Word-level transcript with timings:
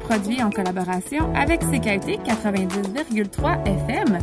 Produit 0.00 0.42
en 0.42 0.48
collaboration 0.48 1.30
avec 1.34 1.60
CKUT 1.60 2.16
90,3 2.24 3.66
FM. 3.66 4.18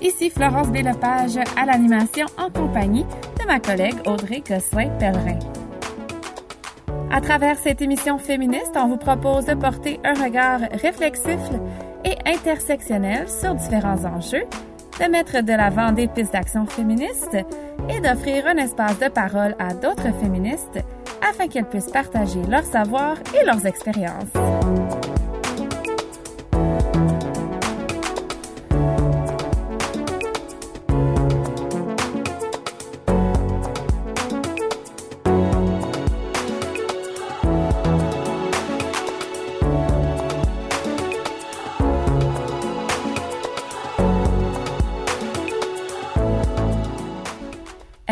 Ici 0.00 0.30
Florence 0.30 0.68
Bélepage 0.68 1.36
à 1.36 1.66
l'animation 1.66 2.24
en 2.38 2.48
compagnie 2.48 3.04
de 3.38 3.46
ma 3.46 3.60
collègue 3.60 3.96
Audrey 4.06 4.42
Gosselin-Pellerin. 4.48 5.38
À 7.10 7.20
travers 7.20 7.58
cette 7.58 7.82
émission 7.82 8.16
féministe, 8.16 8.72
on 8.76 8.88
vous 8.88 8.96
propose 8.96 9.44
de 9.44 9.52
porter 9.52 10.00
un 10.02 10.14
regard 10.14 10.60
réflexif 10.72 11.40
et 12.06 12.16
intersectionnel 12.24 13.28
sur 13.28 13.54
différents 13.54 14.02
enjeux, 14.06 14.46
de 14.98 15.10
mettre 15.10 15.42
de 15.42 15.52
l'avant 15.52 15.92
des 15.92 16.08
pistes 16.08 16.32
d'action 16.32 16.64
féministes 16.64 17.36
et 17.90 18.00
d'offrir 18.00 18.46
un 18.46 18.56
espace 18.56 18.98
de 18.98 19.08
parole 19.08 19.54
à 19.58 19.74
d'autres 19.74 20.14
féministes 20.22 20.78
afin 21.28 21.48
qu'elles 21.48 21.68
puissent 21.68 21.90
partager 21.90 22.40
leur 22.48 22.64
savoir 22.64 23.16
et 23.40 23.44
leurs 23.44 23.64
expériences. 23.66 24.32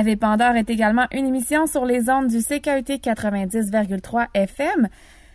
Eve 0.06 0.18
Pandore 0.18 0.54
est 0.54 0.70
également 0.70 1.06
une 1.10 1.26
émission 1.26 1.66
sur 1.66 1.84
les 1.84 2.08
ondes 2.08 2.28
du 2.28 2.38
CKUT 2.38 3.00
90,3 3.00 4.28
FM. 4.34 4.88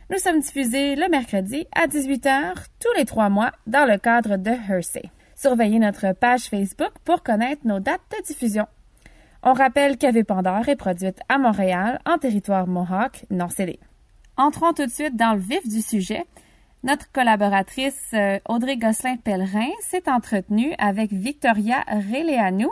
Nous 0.09 0.17
sommes 0.17 0.39
diffusés 0.39 0.95
le 0.95 1.09
mercredi 1.09 1.67
à 1.75 1.87
18h 1.87 2.53
tous 2.79 2.97
les 2.97 3.03
trois 3.03 3.29
mois 3.29 3.51
dans 3.67 3.85
le 3.85 3.97
cadre 3.97 4.37
de 4.37 4.51
Hersey. 4.51 5.03
Surveillez 5.35 5.79
notre 5.79 6.13
page 6.13 6.43
Facebook 6.43 6.91
pour 7.03 7.21
connaître 7.21 7.63
nos 7.65 7.79
dates 7.81 7.99
de 8.11 8.23
diffusion. 8.25 8.65
On 9.43 9.51
rappelle 9.53 9.97
qu'Ave 9.97 10.23
Pandore 10.23 10.69
est 10.69 10.77
produite 10.77 11.19
à 11.27 11.37
Montréal 11.37 11.99
en 12.05 12.17
territoire 12.17 12.67
Mohawk 12.67 13.25
non 13.29 13.49
scellé. 13.49 13.79
Entrons 14.37 14.71
tout 14.71 14.85
de 14.85 14.91
suite 14.91 15.17
dans 15.17 15.33
le 15.33 15.41
vif 15.41 15.67
du 15.67 15.81
sujet. 15.81 16.23
Notre 16.83 17.11
collaboratrice 17.11 18.11
euh, 18.13 18.39
Audrey 18.47 18.77
Gosselin-Pellerin 18.77 19.69
s'est 19.81 20.09
entretenue 20.09 20.73
avec 20.77 21.11
Victoria 21.11 21.83
Releanou, 21.87 22.71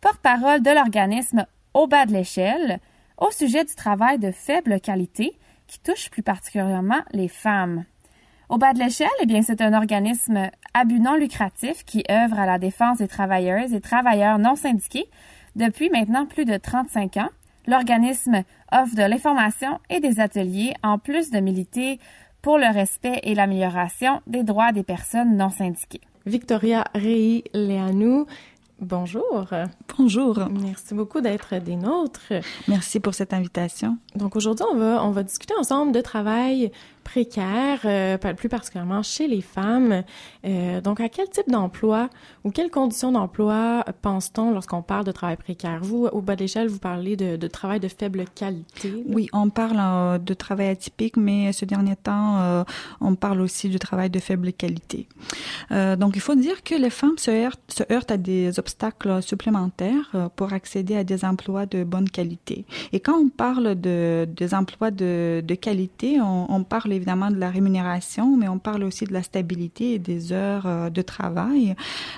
porte-parole 0.00 0.62
de 0.62 0.70
l'organisme 0.70 1.46
Au 1.74 1.86
bas 1.86 2.06
de 2.06 2.12
l'échelle, 2.12 2.80
au 3.18 3.30
sujet 3.30 3.64
du 3.64 3.74
travail 3.74 4.18
de 4.18 4.30
faible 4.30 4.80
qualité 4.80 5.38
qui 5.66 5.78
touche 5.80 6.10
plus 6.10 6.22
particulièrement 6.22 7.02
les 7.12 7.28
femmes. 7.28 7.84
Au 8.48 8.58
bas 8.58 8.72
de 8.72 8.80
l'échelle, 8.80 9.08
eh 9.20 9.26
bien, 9.26 9.42
c'est 9.42 9.60
un 9.60 9.74
organisme 9.74 10.50
à 10.74 10.84
but 10.84 10.98
non 10.98 11.14
lucratif 11.14 11.84
qui 11.84 12.02
œuvre 12.10 12.38
à 12.38 12.46
la 12.46 12.58
défense 12.58 12.98
des 12.98 13.08
travailleuses 13.08 13.72
et 13.74 13.80
travailleurs 13.80 14.38
non 14.38 14.56
syndiqués 14.56 15.08
depuis 15.54 15.90
maintenant 15.90 16.26
plus 16.26 16.44
de 16.44 16.56
35 16.56 17.18
ans. 17.18 17.28
L'organisme 17.66 18.42
offre 18.72 18.96
de 18.96 19.02
l'information 19.02 19.78
et 19.90 20.00
des 20.00 20.18
ateliers 20.18 20.74
en 20.82 20.98
plus 20.98 21.30
de 21.30 21.38
militer 21.38 22.00
pour 22.42 22.58
le 22.58 22.72
respect 22.72 23.20
et 23.22 23.34
l'amélioration 23.34 24.22
des 24.26 24.42
droits 24.42 24.72
des 24.72 24.82
personnes 24.82 25.36
non 25.36 25.50
syndiquées. 25.50 26.00
Victoria 26.26 26.84
Rei 26.94 27.44
Leanou, 27.54 28.26
Bonjour. 28.80 29.46
Bonjour. 29.98 30.38
Merci 30.50 30.94
beaucoup 30.94 31.20
d'être 31.20 31.54
des 31.56 31.76
nôtres. 31.76 32.32
Merci 32.66 32.98
pour 32.98 33.12
cette 33.12 33.34
invitation. 33.34 33.98
Donc 34.14 34.36
aujourd'hui, 34.36 34.64
on 34.72 34.76
va, 34.76 35.04
on 35.04 35.10
va 35.10 35.22
discuter 35.22 35.52
ensemble 35.58 35.92
de 35.92 36.00
travail 36.00 36.72
précaires, 37.10 37.80
euh, 37.86 38.16
plus 38.36 38.48
particulièrement 38.48 39.02
chez 39.02 39.26
les 39.26 39.40
femmes. 39.40 40.04
Euh, 40.44 40.80
donc, 40.80 41.00
à 41.00 41.08
quel 41.08 41.28
type 41.28 41.50
d'emploi 41.50 42.08
ou 42.44 42.52
quelles 42.52 42.70
conditions 42.70 43.10
d'emploi 43.10 43.84
pense-t-on 44.00 44.52
lorsqu'on 44.52 44.82
parle 44.82 45.04
de 45.04 45.10
travail 45.10 45.36
précaire? 45.36 45.80
Vous, 45.82 46.06
au 46.06 46.20
bas 46.20 46.36
de 46.36 46.42
l'échelle, 46.42 46.68
vous 46.68 46.78
parlez 46.78 47.16
de, 47.16 47.46
travail 47.48 47.80
de 47.80 47.88
faible 47.88 48.24
qualité. 48.36 48.92
Oui, 49.06 49.28
on 49.32 49.50
parle 49.50 49.78
euh, 49.80 50.18
de 50.18 50.34
travail 50.34 50.68
atypique, 50.68 51.16
mais 51.16 51.52
ce 51.52 51.64
dernier 51.64 51.96
temps, 51.96 52.38
euh, 52.38 52.62
on 53.00 53.16
parle 53.16 53.40
aussi 53.40 53.68
du 53.68 53.80
travail 53.80 54.08
de 54.08 54.20
faible 54.20 54.52
qualité. 54.52 55.08
Donc, 55.70 56.12
il 56.14 56.20
faut 56.20 56.34
dire 56.34 56.62
que 56.62 56.74
les 56.74 56.90
femmes 56.90 57.18
se 57.18 57.30
heurtent, 57.30 58.10
à 58.10 58.16
des 58.16 58.58
obstacles 58.58 59.22
supplémentaires 59.22 60.30
pour 60.36 60.52
accéder 60.52 60.96
à 60.96 61.04
des 61.04 61.24
emplois 61.24 61.66
de 61.66 61.84
bonne 61.84 62.08
qualité. 62.08 62.64
Et 62.92 63.00
quand 63.00 63.18
on 63.18 63.28
parle 63.28 63.74
de, 63.74 64.28
des 64.28 64.54
emplois 64.54 64.90
de, 64.90 65.42
de 65.44 65.54
qualité, 65.54 66.20
on, 66.20 66.52
on 66.52 66.64
parle 66.64 66.92
évidemment 67.00 67.30
de 67.30 67.38
la 67.38 67.48
rémunération, 67.48 68.36
mais 68.36 68.46
on 68.46 68.58
parle 68.58 68.84
aussi 68.84 69.06
de 69.06 69.14
la 69.14 69.22
stabilité 69.22 69.94
et 69.94 69.98
des 69.98 70.32
heures 70.32 70.66
euh, 70.66 70.90
de 70.90 71.00
travail. 71.00 71.74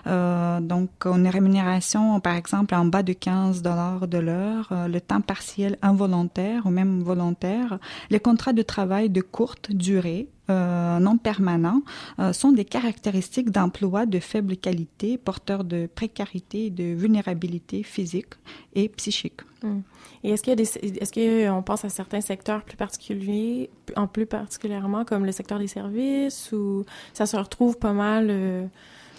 Euh, 0.08 0.60
donc, 0.60 0.90
une 1.04 1.28
rémunération, 1.28 2.18
par 2.18 2.34
exemple, 2.34 2.74
en 2.74 2.84
bas 2.84 3.04
de 3.04 3.12
15 3.12 3.62
dollars 3.62 4.08
de 4.08 4.18
l'heure, 4.18 4.68
euh, 4.72 4.88
le 4.88 5.00
temps 5.00 5.20
partiel 5.20 5.78
involontaire 5.82 6.66
ou 6.66 6.70
même 6.70 7.00
volontaire, 7.00 7.78
les 8.10 8.18
contrats 8.18 8.52
de 8.52 8.62
travail 8.62 9.08
de 9.08 9.20
courte 9.20 9.70
durée, 9.70 10.28
euh, 10.50 10.98
non 10.98 11.18
permanents 11.18 11.82
euh, 12.18 12.32
sont 12.32 12.50
des 12.50 12.64
caractéristiques 12.64 13.50
d'emploi 13.50 14.06
de 14.06 14.18
faible 14.18 14.56
qualité, 14.56 15.16
porteurs 15.16 15.62
de 15.62 15.88
précarité 15.92 16.66
et 16.66 16.70
de 16.70 16.94
vulnérabilité 16.94 17.84
physique 17.84 18.34
et 18.74 18.88
psychique. 18.88 19.42
Mm. 19.62 19.80
Et 20.24 20.30
est-ce 20.30 20.42
qu'il 20.42 20.60
est-ce 20.60 21.12
qu'on 21.52 21.62
pense 21.62 21.84
à 21.84 21.88
certains 21.88 22.20
secteurs 22.20 22.62
plus 22.64 22.76
particuliers, 22.76 23.70
en 23.94 24.08
plus 24.08 24.26
particulièrement 24.26 25.04
comme 25.04 25.24
le 25.24 25.32
secteur 25.32 25.60
des 25.60 25.68
services, 25.68 26.50
ou 26.50 26.84
ça 27.14 27.26
se 27.26 27.36
retrouve 27.36 27.78
pas 27.78 27.92
mal 27.92 28.26
euh, 28.28 28.66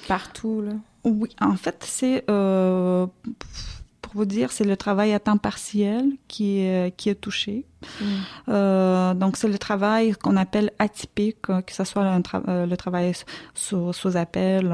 partout 0.09 0.61
là? 0.61 0.73
Oui, 1.05 1.29
en 1.39 1.55
fait, 1.55 1.83
c'est 1.87 2.25
pour 4.13 4.21
vous 4.21 4.25
dire, 4.25 4.51
c'est 4.51 4.63
le 4.63 4.77
travail 4.77 5.11
à 5.13 5.19
temps 5.19 5.37
partiel 5.37 6.05
qui 6.27 6.59
est, 6.59 6.95
qui 6.95 7.09
est 7.09 7.15
touché. 7.15 7.65
Mm. 7.99 8.05
Euh, 8.49 9.13
donc, 9.15 9.37
c'est 9.37 9.47
le 9.47 9.57
travail 9.57 10.13
qu'on 10.13 10.37
appelle 10.37 10.69
atypique, 10.77 11.41
que 11.41 11.73
ce 11.73 11.83
soit 11.83 12.21
tra 12.21 12.41
le 12.45 12.75
travail 12.75 13.11
sous, 13.55 13.91
sous 13.91 14.15
appel, 14.15 14.73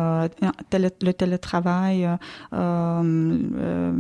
télé 0.70 0.90
le 1.02 1.14
télétravail, 1.14 2.10
euh, 2.54 3.94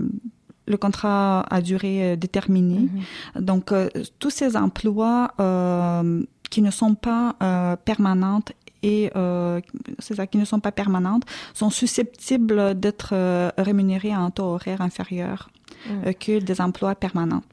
le 0.67 0.77
contrat 0.77 1.45
à 1.49 1.61
durée 1.61 2.17
déterminée. 2.17 2.85
Mm 2.87 2.89
-hmm. 2.89 3.41
Donc, 3.49 3.71
euh, 3.71 3.87
tous 4.19 4.33
ces 4.39 4.51
emplois 4.57 5.31
euh, 5.39 6.23
qui 6.51 6.61
ne 6.61 6.71
sont 6.71 6.95
pas 6.95 7.25
euh, 7.41 7.75
permanentes 7.89 8.51
et 8.83 9.11
euh, 9.15 9.59
ça 9.99 10.27
qui 10.27 10.37
ne 10.37 10.45
sont 10.45 10.59
pas 10.59 10.71
permanentes 10.71 11.23
sont 11.53 11.69
susceptibles 11.69 12.79
d'être 12.79 13.11
euh, 13.13 13.51
rémunérés 13.57 14.11
à 14.11 14.19
un 14.19 14.31
taux 14.31 14.43
horaire 14.43 14.81
inférieur 14.81 15.49
mmh. 15.87 16.13
que 16.13 16.39
des 16.39 16.61
emplois 16.61 16.95
permanents. 16.95 17.43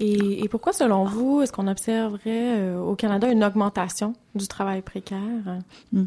Et, 0.00 0.44
et 0.44 0.48
pourquoi, 0.48 0.72
selon 0.72 1.04
vous, 1.04 1.42
est-ce 1.42 1.52
qu'on 1.52 1.66
observerait 1.66 2.74
au 2.76 2.94
Canada 2.94 3.28
une 3.30 3.42
augmentation 3.42 4.14
du 4.36 4.46
travail 4.46 4.80
précaire? 4.80 5.58
Mmh. 5.92 6.04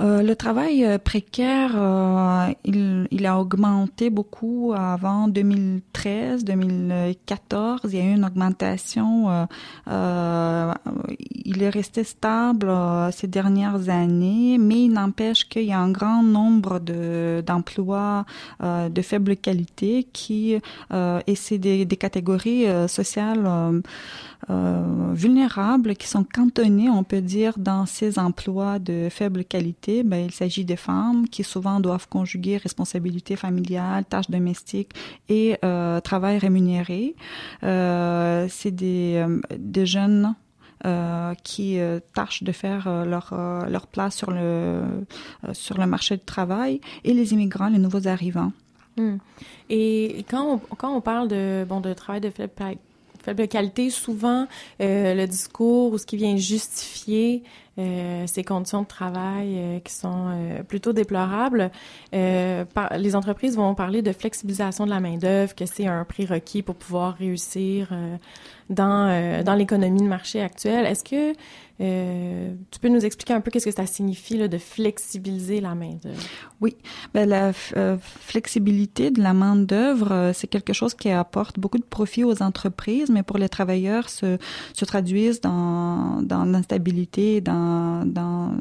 Euh, 0.00 0.22
le 0.22 0.36
travail 0.36 0.84
euh, 0.84 0.98
précaire, 0.98 1.72
euh, 1.74 2.52
il, 2.64 3.26
a 3.26 3.40
augmenté 3.40 4.10
beaucoup 4.10 4.72
avant 4.76 5.26
2013, 5.26 6.44
2014. 6.44 7.80
Il 7.84 7.98
y 7.98 8.00
a 8.00 8.04
eu 8.04 8.14
une 8.14 8.24
augmentation. 8.24 9.48
Il 9.88 11.62
est 11.62 11.68
resté 11.68 12.04
stable 12.04 12.72
ces 13.12 13.26
dernières 13.26 13.88
années, 13.88 14.58
mais 14.58 14.84
il 14.84 14.90
n'empêche 14.90 15.48
qu'il 15.48 15.64
y 15.64 15.72
a 15.72 15.80
un 15.80 15.90
grand 15.90 16.22
nombre 16.22 16.78
de 16.78 17.42
d'emplois 17.44 18.24
de 18.60 19.02
faible 19.02 19.36
qualité 19.36 20.06
qui 20.12 20.54
et 20.92 21.34
c'est 21.34 21.58
des, 21.58 21.86
catégories 21.86 22.66
sociales 22.88 23.82
vulnérables 24.48 25.96
qui 25.96 26.06
sont 26.06 26.24
cantonnées, 26.24 26.88
on 26.88 27.04
peut 27.04 27.20
dire, 27.20 27.54
dans 27.58 27.86
ces 27.86 28.18
emplois 28.18 28.78
de 28.78 29.08
faible 29.10 29.44
qualité 29.44 29.87
ben, 30.04 30.26
il 30.26 30.32
s'agit 30.32 30.64
des 30.64 30.76
femmes 30.76 31.28
qui 31.28 31.44
souvent 31.44 31.80
doivent 31.80 32.08
conjuguer 32.08 32.58
responsabilité 32.58 33.36
familiale, 33.36 34.04
tâches 34.04 34.30
domestiques 34.30 34.92
et 35.28 35.56
euh, 35.64 36.00
travail 36.00 36.38
rémunéré. 36.38 37.14
Euh, 37.62 38.46
c'est 38.50 38.70
des, 38.70 39.24
euh, 39.26 39.84
jeunes 39.86 40.34
qui 41.42 41.78
tâchent 42.14 42.44
de 42.44 42.52
faire 42.52 43.04
leur, 43.04 43.34
leur 43.68 43.88
place 43.88 44.16
sur 44.16 44.30
le, 44.30 44.82
sur 45.52 45.76
le 45.76 45.86
marché 45.86 46.16
du 46.16 46.22
travail 46.22 46.80
et 47.02 47.14
les 47.14 47.32
immigrants, 47.32 47.68
les 47.68 47.78
nouveaux 47.78 48.06
arrivants. 48.06 48.52
Hum. 48.96 49.18
Et 49.70 50.24
quand 50.30 50.44
on, 50.54 50.58
quand 50.76 50.94
on 50.94 51.00
parle 51.00 51.26
de, 51.26 51.66
bon, 51.68 51.80
de 51.80 51.92
travail 51.94 52.20
de 52.20 52.30
faible 52.30 53.48
qualité, 53.48 53.90
souvent 53.90 54.46
le 54.78 55.26
discours 55.26 55.92
ou 55.92 55.98
ce 55.98 56.06
qui 56.06 56.16
vient 56.16 56.36
justifier 56.36 57.42
euh, 57.78 58.26
ces 58.26 58.42
conditions 58.42 58.82
de 58.82 58.86
travail 58.86 59.54
euh, 59.56 59.78
qui 59.80 59.92
sont 59.92 60.26
euh, 60.28 60.62
plutôt 60.62 60.92
déplorables. 60.92 61.70
Les 62.12 63.16
entreprises 63.16 63.56
vont 63.56 63.74
parler 63.74 64.02
de 64.02 64.12
flexibilisation 64.12 64.84
de 64.84 64.90
la 64.90 65.00
main 65.00 65.16
d'œuvre, 65.16 65.54
que 65.54 65.66
c'est 65.66 65.86
un 65.86 66.04
prérequis 66.04 66.62
pour 66.62 66.74
pouvoir 66.74 67.14
réussir 67.14 67.88
dans 68.70 69.42
dans 69.44 69.54
l'économie 69.54 70.02
de 70.02 70.08
marché 70.08 70.40
actuelle. 70.40 70.86
Est-ce 70.86 71.04
que 71.04 71.32
tu 71.78 72.80
peux 72.80 72.88
nous 72.88 73.04
expliquer 73.04 73.34
un 73.34 73.40
peu 73.40 73.50
qu'est-ce 73.50 73.66
que 73.66 73.74
ça 73.74 73.86
signifie 73.86 74.48
de 74.48 74.58
flexibiliser 74.58 75.60
la 75.60 75.74
main 75.74 75.94
d'œuvre 76.02 76.20
Oui, 76.60 76.76
ben, 77.14 77.28
la 77.28 77.52
flexibilité 77.52 79.10
de 79.10 79.22
la 79.22 79.32
main 79.32 79.56
d'œuvre, 79.56 80.12
euh, 80.12 80.32
c'est 80.32 80.46
quelque 80.46 80.72
chose 80.72 80.94
qui 80.94 81.10
apporte 81.10 81.58
beaucoup 81.58 81.78
de 81.78 81.84
profit 81.84 82.24
aux 82.24 82.42
entreprises, 82.42 83.10
mais 83.10 83.22
pour 83.22 83.38
les 83.38 83.48
travailleurs 83.48 84.08
se, 84.08 84.38
se 84.74 84.84
traduisent 84.84 85.40
dans, 85.40 86.22
dans 86.22 86.44
l'instabilité, 86.44 87.40
dans, 87.40 87.67
dans 88.04 88.52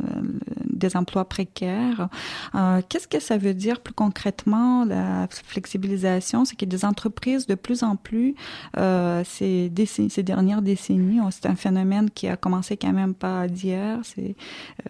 des 0.65 0.95
emplois 0.95 1.25
précaires. 1.25 2.09
qu'est-ce 2.89 3.07
que 3.07 3.19
ça 3.19 3.38
veut 3.38 3.54
dire 3.54 3.81
plus 3.81 3.94
concrètement 3.94 4.86
la 4.86 5.27
flexibilisation? 5.30 6.45
C'est 6.45 6.56
que 6.56 6.65
des 6.65 6.86
entreprises 6.86 7.48
de 7.48 7.56
plus 7.56 7.83
en 7.83 7.95
plus 7.95 8.36
ces, 8.75 9.71
ces 10.09 10.24
dernières 10.24 10.62
décennies, 10.62 11.19
c'est 11.31 11.48
un 11.48 11.56
phénomène 11.56 12.09
qui 12.09 12.27
a 12.27 12.38
commencé 12.38 12.77
quand 12.77 12.94
même 12.94 13.13
pas 13.13 13.48
d'hier. 13.48 14.01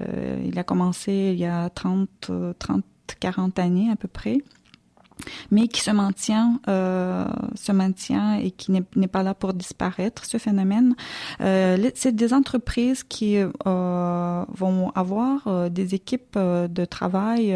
Euh, 0.02 0.42
il 0.46 0.58
a 0.60 0.64
commencé 0.64 1.32
il 1.34 1.40
y 1.40 1.46
a 1.46 1.70
30, 1.70 2.32
30, 2.60 2.84
40 3.20 3.60
années 3.60 3.90
à 3.92 3.96
peu 3.96 4.08
près 4.08 4.40
mais 5.52 5.68
qui 5.68 5.82
se 5.82 5.92
maintient, 5.92 6.60
euh, 6.68 7.26
se 7.56 7.72
maintient 7.72 8.36
et 8.36 8.52
qui 8.52 8.72
n'est 8.72 9.08
pas 9.08 9.24
là 9.24 9.34
pour 9.34 9.54
disparaître, 9.54 10.26
ce 10.26 10.38
phénomène. 10.38 10.96
Euh, 11.42 11.90
c'est 11.96 12.16
des 12.16 12.34
entreprises 12.34 13.04
qui 13.04 13.38
euh, 13.38 14.46
vont 14.50 14.92
avoir 14.96 15.70
des 15.70 15.96
équipes 15.96 16.38
de 16.38 16.86
travail 16.86 17.56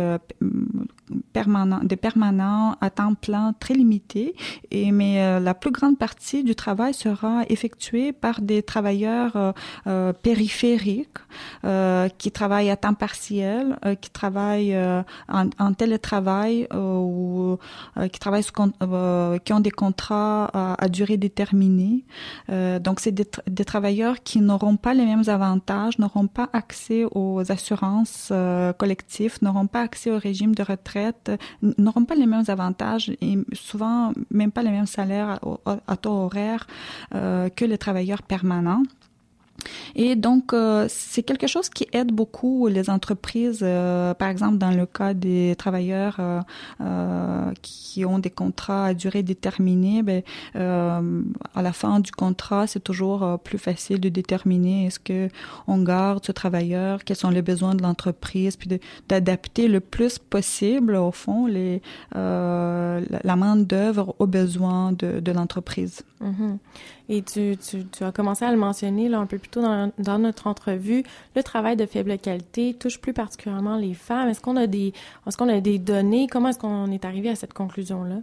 permanent, 1.34 1.80
de 1.84 1.96
permanents 1.96 2.76
à 2.82 2.90
temps 2.90 3.14
plein 3.14 3.54
très 3.60 3.74
limité, 3.74 4.36
et 4.72 4.92
mais 4.92 5.40
la 5.40 5.54
plus 5.54 5.72
grande 5.72 5.98
partie 5.98 6.44
du 6.44 6.56
travail 6.56 6.94
sera 6.94 7.44
effectuée 7.50 8.12
par 8.12 8.42
des 8.42 8.64
travailleurs 8.64 9.54
périphériques 10.22 11.18
qui 12.18 12.32
travaillent 12.32 12.70
à 12.70 12.78
temps 12.78 12.94
partiel, 12.94 13.78
qui 14.02 14.10
travaillent 14.10 14.78
en, 15.28 15.50
en 15.60 15.74
télétravail 15.74 16.68
ou 16.74 17.58
euh, 17.98 18.08
qui 18.08 18.20
travaillent 18.20 18.44
euh, 18.82 19.38
qui 19.40 19.54
ont 19.54 19.60
des 19.60 19.72
contrats 19.72 20.46
à, 20.54 20.90
durée 20.90 21.18
déterminée. 21.18 22.06
Euh, 22.50 22.80
donc, 22.80 23.00
c'est 23.00 23.12
des, 23.12 23.28
des, 23.48 23.66
travailleurs 23.66 24.24
qui 24.24 24.42
n'auront 24.42 24.78
pas 24.78 24.94
les 24.94 25.06
mêmes 25.06 25.24
avantages, 25.28 26.00
n'auront 26.00 26.28
pas 26.28 26.50
accès 26.54 27.06
aux 27.12 27.52
assurances 27.52 28.32
collectives, 28.78 29.38
n'auront 29.42 29.68
pas 29.68 29.82
accès 29.82 30.12
au 30.12 30.18
régime 30.18 30.56
de 30.56 30.64
retraite, 30.64 31.01
n'auront 31.62 32.06
pas 32.06 32.16
les 32.16 32.26
mêmes 32.26 32.44
avantages 32.48 33.10
et 33.22 33.38
souvent 33.54 34.14
même 34.30 34.52
pas 34.52 34.64
les 34.64 34.72
mêmes 34.72 34.86
salaires 34.86 35.40
à, 35.66 35.78
à 35.88 35.98
taux 35.98 36.12
horaire 36.12 36.68
que 37.12 37.66
les 37.66 37.78
travailleurs 37.78 38.24
permanents. 38.24 38.84
Et 39.96 40.16
donc, 40.16 40.54
euh, 40.54 40.86
c'est 40.90 41.24
quelque 41.24 41.48
chose 41.48 41.70
qui 41.70 41.88
aide 41.94 42.12
beaucoup 42.12 42.68
les 42.68 42.90
entreprises, 42.90 43.60
euh, 43.62 44.14
par 44.14 44.30
exemple 44.30 44.58
dans 44.58 44.72
le 44.72 44.86
cas 44.86 45.14
des 45.14 45.56
travailleurs 45.58 46.18
euh, 46.20 47.52
qui 47.62 48.06
ont 48.06 48.20
des 48.20 48.30
contrats 48.30 48.86
à 48.88 48.94
durée 48.94 49.24
déterminée, 49.24 50.02
ben, 50.04 50.24
à 50.56 51.62
la 51.62 51.74
fin 51.74 52.00
du 52.00 52.12
contrat, 52.12 52.68
c'est 52.68 52.84
toujours 52.84 53.40
plus 53.40 53.58
facile 53.58 54.00
de 54.00 54.10
déterminer 54.10 54.86
est-ce 54.88 55.00
que 55.00 55.30
on 55.68 55.82
garde 55.82 56.26
ce 56.26 56.32
travailleur, 56.32 57.04
quels 57.04 57.18
sont 57.18 57.30
les 57.30 57.42
besoins 57.42 57.76
de 57.76 57.84
l'entreprise, 57.84 58.56
puis 58.56 58.80
d'adapter 59.10 59.68
le 59.68 59.80
plus 59.80 60.20
possible, 60.20 60.96
au 60.96 61.12
fond, 61.12 61.48
la 61.48 63.36
main 63.36 63.56
d'œuvre 63.56 64.16
aux 64.20 64.28
besoins 64.28 64.94
de, 64.94 65.20
de 65.20 65.32
l'entreprise. 65.32 66.04
Mm-hmm. 66.22 66.58
Et 67.14 67.24
tu, 67.24 67.58
as 68.00 68.12
commencé 68.14 68.46
à 68.46 68.52
le 68.52 68.58
mentionner 68.58 69.10
là, 69.10 69.20
un 69.20 69.26
peu 69.26 69.38
plus 69.38 69.50
tôt 69.50 69.62
dans, 69.62 70.18
notre 70.18 70.48
entrevue, 70.48 71.04
le 71.36 71.44
travail 71.44 71.76
de 71.76 71.86
faible 71.86 72.18
qualité 72.18 72.74
touche 72.74 73.02
plus 73.02 73.12
particulièrement 73.12 73.76
les 73.76 73.94
femmes. 73.94 74.30
Est-ce 74.30 74.40
qu'on 74.40 74.56
a 74.56 74.66
des 74.66 74.94
est-ce 75.28 75.44
a 75.44 75.60
des 75.60 75.78
données? 75.78 76.28
Comment 76.32 76.50
est-ce 76.50 76.60
qu'on 76.60 76.90
est 76.90 77.04
arrivé 77.04 77.28
à 77.28 77.36
cette 77.36 77.52
conclusion 77.52 78.06
là 78.06 78.16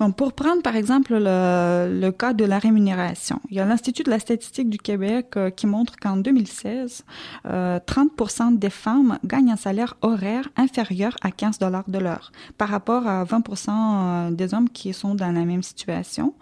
Bon, 0.00 0.12
pour 0.12 0.32
prendre 0.32 0.62
par 0.62 0.76
exemple 0.76 1.12
le, 1.12 2.00
le 2.00 2.10
cas 2.10 2.32
de 2.32 2.46
la 2.46 2.58
rémunération, 2.58 3.38
il 3.50 3.58
y 3.58 3.60
a 3.60 3.66
l'Institut 3.66 4.02
de 4.02 4.10
la 4.10 4.18
statistique 4.18 4.70
du 4.70 4.78
Québec 4.78 5.34
euh, 5.36 5.50
qui 5.50 5.66
montre 5.66 5.96
qu'en 5.96 6.16
2016, 6.16 7.04
euh, 7.44 7.78
30% 7.86 8.58
des 8.58 8.70
femmes 8.70 9.18
gagnent 9.24 9.52
un 9.52 9.56
salaire 9.56 9.94
horaire 10.00 10.48
inférieur 10.56 11.14
à 11.20 11.30
15 11.30 11.58
dollars 11.58 11.84
de 11.86 11.98
l'heure, 11.98 12.32
par 12.56 12.70
rapport 12.70 13.06
à 13.06 13.24
20% 13.24 13.68
euh, 13.68 14.30
des 14.30 14.54
hommes 14.54 14.70
qui 14.70 14.94
sont 14.94 15.14
dans 15.14 15.32
la 15.32 15.44
même 15.44 15.62
situation. 15.62 16.32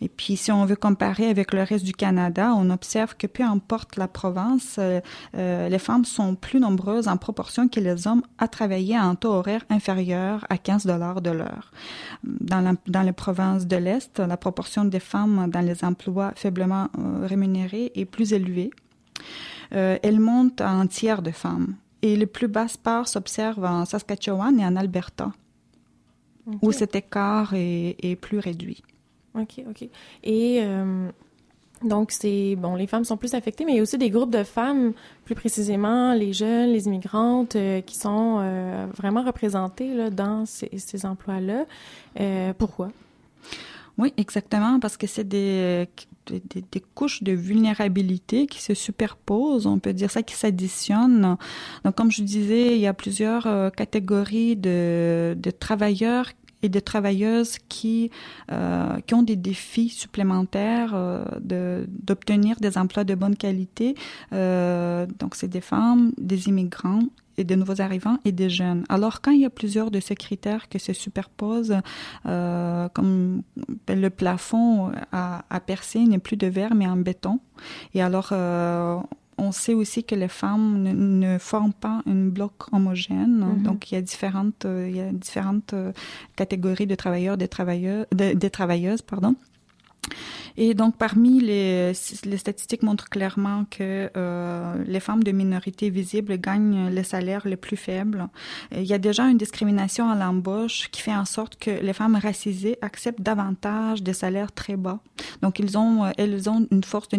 Et 0.00 0.08
puis 0.08 0.36
si 0.36 0.52
on 0.52 0.64
veut 0.64 0.76
comparer 0.76 1.23
avec 1.28 1.52
le 1.52 1.62
reste 1.62 1.84
du 1.84 1.92
Canada, 1.92 2.52
on 2.56 2.70
observe 2.70 3.16
que 3.16 3.26
peu 3.26 3.42
importe 3.42 3.96
la 3.96 4.08
province, 4.08 4.76
euh, 4.78 5.00
euh, 5.36 5.68
les 5.68 5.78
femmes 5.78 6.04
sont 6.04 6.34
plus 6.34 6.60
nombreuses 6.60 7.08
en 7.08 7.16
proportion 7.16 7.68
que 7.68 7.80
les 7.80 8.06
hommes 8.06 8.22
à 8.38 8.48
travailler 8.48 8.96
à 8.96 9.04
un 9.04 9.14
taux 9.14 9.32
horaire 9.32 9.64
inférieur 9.70 10.46
à 10.48 10.58
15 10.58 10.86
dollars 10.86 11.20
de 11.20 11.30
l'heure. 11.30 11.72
Dans, 12.24 12.76
dans 12.86 13.02
les 13.02 13.12
provinces 13.12 13.66
de 13.66 13.76
l'Est, 13.76 14.18
la 14.18 14.36
proportion 14.36 14.84
des 14.84 15.00
femmes 15.00 15.50
dans 15.50 15.60
les 15.60 15.84
emplois 15.84 16.32
faiblement 16.36 16.88
euh, 16.98 17.26
rémunérés 17.26 17.92
est 17.94 18.04
plus 18.04 18.32
élevée. 18.32 18.70
elle 19.70 20.20
monte 20.20 20.60
à 20.60 20.70
un 20.70 20.86
tiers 20.86 21.22
de 21.22 21.30
femmes. 21.30 21.74
Et 22.02 22.16
les 22.16 22.26
plus 22.26 22.48
basses 22.48 22.76
parts 22.76 23.08
s'observent 23.08 23.64
en 23.64 23.84
Saskatchewan 23.86 24.60
et 24.60 24.66
en 24.66 24.76
Alberta, 24.76 25.32
où 26.62 26.70
cet 26.70 26.94
écart 26.94 27.54
est, 27.54 27.96
est 28.02 28.16
plus 28.16 28.38
réduit. 28.38 28.82
OK, 29.34 29.62
OK. 29.68 29.88
Et 30.22 30.60
euh, 30.62 31.08
donc, 31.82 32.12
c'est 32.12 32.56
bon, 32.56 32.76
les 32.76 32.86
femmes 32.86 33.04
sont 33.04 33.16
plus 33.16 33.34
affectées, 33.34 33.64
mais 33.64 33.72
il 33.72 33.76
y 33.76 33.78
a 33.80 33.82
aussi 33.82 33.98
des 33.98 34.10
groupes 34.10 34.30
de 34.30 34.44
femmes, 34.44 34.92
plus 35.24 35.34
précisément 35.34 36.14
les 36.14 36.32
jeunes, 36.32 36.70
les 36.70 36.86
immigrantes, 36.86 37.56
euh, 37.56 37.80
qui 37.80 37.96
sont 37.96 38.38
euh, 38.40 38.86
vraiment 38.96 39.22
représentées 39.22 39.92
là, 39.92 40.10
dans 40.10 40.46
ces, 40.46 40.70
emplois-là. 41.04 41.66
pourquoi? 42.58 42.90
Oui, 43.96 44.12
exactement, 44.16 44.80
parce 44.80 44.96
que 44.96 45.06
c'est 45.06 45.26
des, 45.28 45.88
couches 46.94 47.22
de 47.22 47.32
vulnérabilité 47.32 48.46
qui 48.46 48.60
se 48.60 48.74
superposent, 48.74 49.66
on 49.66 49.78
peut 49.78 49.92
dire 49.92 50.10
ça, 50.10 50.22
qui 50.22 50.34
s'additionnent. 50.34 51.36
Donc, 51.84 51.94
comme 51.94 52.10
je 52.10 52.22
disais, 52.22 52.74
il 52.74 52.80
y 52.80 52.86
a 52.86 52.94
plusieurs 52.94 53.72
catégories 53.72 54.56
de 54.56 55.50
travailleurs 55.58 56.30
et 56.64 56.70
de 56.70 56.80
travailleuses 56.80 57.58
qui, 57.68 58.10
euh, 58.50 58.98
qui 59.06 59.14
ont 59.14 59.22
des 59.22 59.36
défis 59.36 59.90
supplémentaires 59.90 60.92
euh, 60.94 61.84
d'obtenir 61.88 62.56
des 62.58 62.78
emplois 62.78 63.04
de 63.04 63.14
bonne 63.14 63.36
qualité. 63.36 63.94
Euh, 64.32 65.06
donc, 65.18 65.34
c'est 65.34 65.48
des 65.48 65.60
femmes, 65.60 66.12
des 66.16 66.48
immigrants 66.48 67.02
et 67.36 67.44
des 67.44 67.56
nouveaux 67.56 67.82
arrivants 67.82 68.16
et 68.24 68.32
des 68.32 68.48
jeunes. 68.48 68.84
Alors, 68.88 69.20
quand 69.20 69.32
il 69.32 69.40
y 69.40 69.44
a 69.44 69.50
plusieurs 69.50 69.90
de 69.90 70.00
ces 70.00 70.14
critères 70.14 70.70
qui 70.70 70.80
se 70.80 70.94
superposent, 70.94 71.76
euh, 72.24 72.88
comme 72.94 73.42
le 73.88 74.08
plafond 74.08 74.92
à, 75.12 75.60
percer 75.66 75.98
n'est 76.04 76.18
plus 76.18 76.36
de 76.38 76.46
verre 76.46 76.74
mais 76.74 76.86
en 76.86 76.96
béton, 76.96 77.40
et 77.92 78.00
alors 78.00 78.32
on 79.38 79.52
sait 79.52 79.74
aussi 79.74 80.04
que 80.04 80.14
les 80.14 80.28
femmes 80.28 80.82
ne, 80.82 81.38
forment 81.38 81.72
pas 81.72 82.02
un 82.06 82.26
bloc 82.26 82.52
homogène. 82.72 83.40
Mm-hmm. 83.40 83.62
Donc, 83.62 83.90
il 83.90 83.94
y 83.94 83.98
a 83.98 84.02
différentes, 84.02 84.64
euh, 84.64 84.88
il 84.88 84.96
y 84.96 85.00
a 85.00 85.12
différentes 85.12 85.72
euh, 85.72 85.92
catégories 86.36 86.86
de 86.86 86.94
travailleurs, 86.94 87.36
des 87.36 87.48
travailleurs, 87.48 88.06
des 88.12 88.50
travailleuses, 88.50 89.02
pardon. 89.02 89.34
Et 90.56 90.74
donc, 90.74 90.96
parmi 90.96 91.40
les, 91.40 91.92
les 92.24 92.36
statistiques 92.36 92.82
montrent 92.84 93.08
clairement 93.08 93.64
que 93.70 94.08
euh, 94.16 94.84
les 94.86 95.00
femmes 95.00 95.24
de 95.24 95.32
minorité 95.32 95.90
visible 95.90 96.38
gagnent 96.38 96.90
les 96.90 97.02
salaires 97.02 97.46
les 97.46 97.56
plus 97.56 97.76
faibles. 97.76 98.28
Il 98.70 98.84
y 98.84 98.92
a 98.92 98.98
déjà 98.98 99.28
une 99.28 99.38
discrimination 99.38 100.08
à 100.08 100.14
l'embauche 100.14 100.88
qui 100.92 101.02
fait 101.02 101.14
en 101.14 101.24
sorte 101.24 101.56
que 101.56 101.70
les 101.70 101.92
femmes 101.92 102.14
racisées 102.14 102.78
acceptent 102.82 103.20
davantage 103.20 104.02
des 104.02 104.12
salaires 104.12 104.52
très 104.52 104.76
bas. 104.76 105.00
Donc, 105.42 105.58
elles 105.58 105.76
ont 105.76 106.12
une 106.70 106.84
force 106.84 107.08
de 107.08 107.16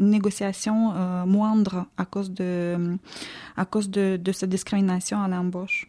négociation 0.00 0.92
euh, 0.96 1.24
moindre 1.24 1.86
à 1.96 2.04
cause 2.04 2.32
de, 2.32 2.96
à 3.56 3.64
cause 3.64 3.90
de 3.90 4.32
cette 4.32 4.50
discrimination 4.50 5.22
à 5.22 5.28
l'embauche. 5.28 5.86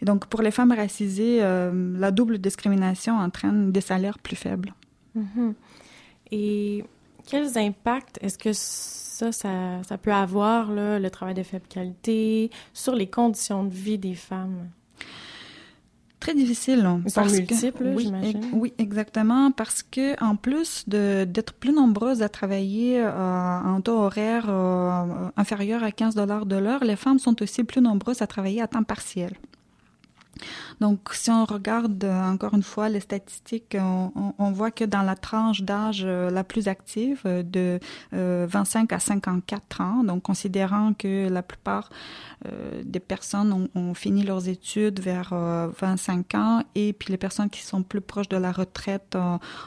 Et 0.00 0.04
donc, 0.04 0.26
pour 0.26 0.42
les 0.42 0.50
femmes 0.50 0.72
racisées, 0.72 1.38
euh, 1.42 1.96
la 1.98 2.10
double 2.10 2.38
discrimination 2.38 3.16
entraîne 3.18 3.72
des 3.72 3.80
salaires 3.80 4.18
plus 4.18 4.36
faibles. 4.36 4.72
Mm-hmm. 5.18 5.54
Et 6.30 6.84
quels 7.26 7.58
impacts 7.58 8.18
est-ce 8.22 8.38
que 8.38 8.52
ça, 8.52 9.32
ça, 9.32 9.82
ça, 9.86 9.98
peut 9.98 10.12
avoir, 10.12 10.70
là, 10.72 10.98
le 10.98 11.10
travail 11.10 11.34
de 11.34 11.42
faible 11.42 11.66
qualité, 11.68 12.50
sur 12.72 12.94
les 12.94 13.08
conditions 13.08 13.64
de 13.64 13.74
vie 13.74 13.98
des 13.98 14.14
femmes? 14.14 14.68
très 16.20 16.34
difficile. 16.34 16.86
Ils 17.04 17.10
sont 17.10 17.24
multiples, 17.24 17.92
oui, 17.96 18.12
oui, 18.52 18.72
exactement, 18.78 19.50
parce 19.50 19.82
que 19.82 20.22
en 20.22 20.36
plus 20.36 20.84
de 20.88 21.24
d'être 21.24 21.54
plus 21.54 21.72
nombreuses 21.72 22.22
à 22.22 22.28
travailler 22.28 23.00
euh, 23.00 23.60
en 23.60 23.80
taux 23.80 23.98
horaire 23.98 24.46
euh, 24.48 25.30
inférieur 25.36 25.82
à 25.82 25.92
15 25.92 26.14
dollars 26.14 26.46
de 26.46 26.56
l'heure, 26.56 26.84
les 26.84 26.96
femmes 26.96 27.18
sont 27.18 27.40
aussi 27.42 27.64
plus 27.64 27.80
nombreuses 27.80 28.22
à 28.22 28.26
travailler 28.26 28.60
à 28.60 28.66
temps 28.66 28.82
partiel. 28.82 29.32
Donc, 30.80 31.10
si 31.12 31.30
on 31.30 31.44
regarde 31.44 32.02
euh, 32.04 32.30
encore 32.30 32.54
une 32.54 32.62
fois 32.62 32.88
les 32.88 33.00
statistiques, 33.00 33.76
on, 33.76 34.50
voit 34.52 34.70
que 34.70 34.84
dans 34.84 35.02
la 35.02 35.16
tranche 35.16 35.62
d'âge 35.62 36.02
euh, 36.04 36.30
la 36.30 36.44
plus 36.44 36.68
active, 36.68 37.22
euh, 37.26 37.42
de 37.42 37.80
25 38.12 38.92
à 38.92 38.98
54 38.98 39.80
ans, 39.80 40.04
donc 40.04 40.22
considérant 40.22 40.92
que 40.94 41.28
la 41.28 41.42
plupart 41.42 41.90
des 42.84 43.00
personnes 43.00 43.68
ont, 43.74 43.94
fini 43.94 44.22
leurs 44.22 44.48
études 44.48 45.00
vers 45.00 45.34
25 45.34 46.34
ans, 46.34 46.62
et 46.74 46.92
puis 46.92 47.10
les 47.10 47.16
personnes 47.16 47.50
qui 47.50 47.62
sont 47.62 47.82
plus 47.82 48.00
proches 48.00 48.28
de 48.28 48.36
la 48.36 48.52
retraite 48.52 49.16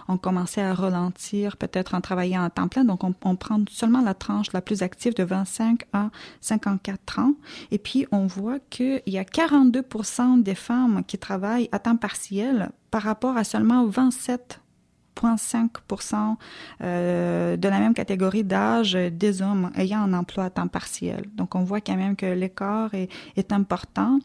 ont, 0.07 0.17
commencé 0.17 0.61
à 0.61 0.73
ralentir, 0.73 1.57
peut-être 1.57 1.95
en 1.95 2.01
travaillant 2.01 2.43
à 2.43 2.49
temps 2.49 2.67
plein. 2.67 2.83
Donc, 2.85 3.03
on, 3.03 3.13
on 3.23 3.35
prend 3.35 3.59
seulement 3.69 4.01
la 4.01 4.13
tranche 4.13 4.53
la 4.53 4.61
plus 4.61 4.83
active 4.83 5.13
de 5.15 5.23
25 5.23 5.85
à 5.93 6.09
54 6.41 7.19
ans, 7.19 7.33
et 7.71 7.77
puis 7.77 8.07
on 8.11 8.27
voit 8.27 8.59
qu'il 8.69 9.01
y 9.07 9.17
a 9.17 9.23
42% 9.23 10.43
des 10.43 10.55
femmes 10.55 11.00
qui 11.03 11.17
travaillent 11.17 11.69
à 11.71 11.79
temps 11.79 11.97
partiel 11.97 12.71
par 12.89 13.03
rapport 13.03 13.37
à 13.37 13.43
seulement 13.43 13.87
27,5 13.87 16.35
euh, 16.81 17.57
de 17.57 17.67
la 17.67 17.79
même 17.79 17.93
catégorie 17.93 18.43
d'âge 18.43 18.93
des 18.93 19.41
hommes 19.41 19.71
ayant 19.75 20.01
un 20.01 20.13
emploi 20.13 20.45
à 20.45 20.49
temps 20.49 20.67
partiel. 20.67 21.25
Donc, 21.35 21.55
on 21.55 21.63
voit 21.63 21.81
quand 21.81 21.95
même 21.95 22.15
que 22.15 22.25
l'écart 22.25 22.91
est, 22.93 23.51
important. 23.51 24.19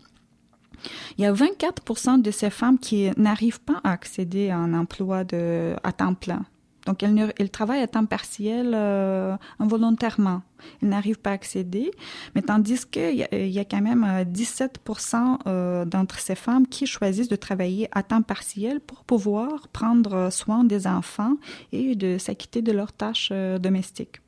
Il 1.19 1.23
y 1.23 1.27
a 1.27 1.33
24% 1.33 2.21
de 2.21 2.31
ces 2.31 2.51
femmes 2.51 2.79
qui 2.79 3.11
n'arrivent 3.17 3.63
pas 3.63 3.81
à 3.83 3.93
accéder 3.93 4.51
à 4.51 4.59
un 4.59 4.75
emploi 4.75 5.25
de, 5.25 5.75
à 5.83 5.93
temps 5.93 6.15
plein. 6.15 6.45
Donc, 6.87 7.03
elles 7.03 7.51
travaillent 7.51 7.83
à 7.83 7.89
temps 7.89 8.07
partiel 8.07 8.73
euh, 8.75 9.37
involontairement 9.59 10.43
ils 10.83 10.89
n'arrivent 10.89 11.19
pas 11.19 11.31
à 11.31 11.35
accéder. 11.35 11.91
Mais 12.35 12.43
tandis 12.43 12.87
qu'il 12.87 13.15
y, 13.15 13.27
y 13.33 13.59
a 13.59 13.65
quand 13.65 13.81
même 13.81 14.05
17% 14.25 15.17
euh, 15.17 15.37
euh, 15.47 15.85
d'entre 15.85 16.19
ces 16.19 16.35
femmes 16.35 16.67
qui 16.67 16.87
choisissent 16.87 17.29
de 17.29 17.37
travailler 17.37 17.89
à 17.93 18.03
temps 18.03 18.23
partiel 18.23 18.81
pour 18.81 19.05
pouvoir 19.05 19.69
prendre 19.69 20.31
soin 20.31 20.65
des 20.65 20.87
enfants 20.87 21.37
et 21.73 21.95
de 21.95 22.19
s'acquitter 22.19 22.63
de 22.63 22.73
leurs 22.73 22.93
tâches 22.93 23.31
euh, 23.33 23.59
domestiques. 23.59 24.21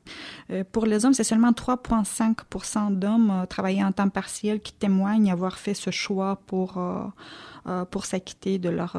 Pour 0.71 0.85
les 0.85 1.05
hommes, 1.05 1.13
c'est 1.13 1.23
seulement 1.23 1.51
3,5 1.51 2.95
d'hommes 2.97 3.45
travaillant 3.49 3.87
en 3.87 3.91
temps 3.91 4.09
partiel 4.09 4.59
qui 4.59 4.73
témoignent 4.73 5.31
avoir 5.31 5.57
fait 5.57 5.73
ce 5.73 5.91
choix 5.91 6.39
pour 6.47 6.81
pour 7.91 8.05
s'acquitter 8.05 8.57
de 8.57 8.69
leurs 8.69 8.97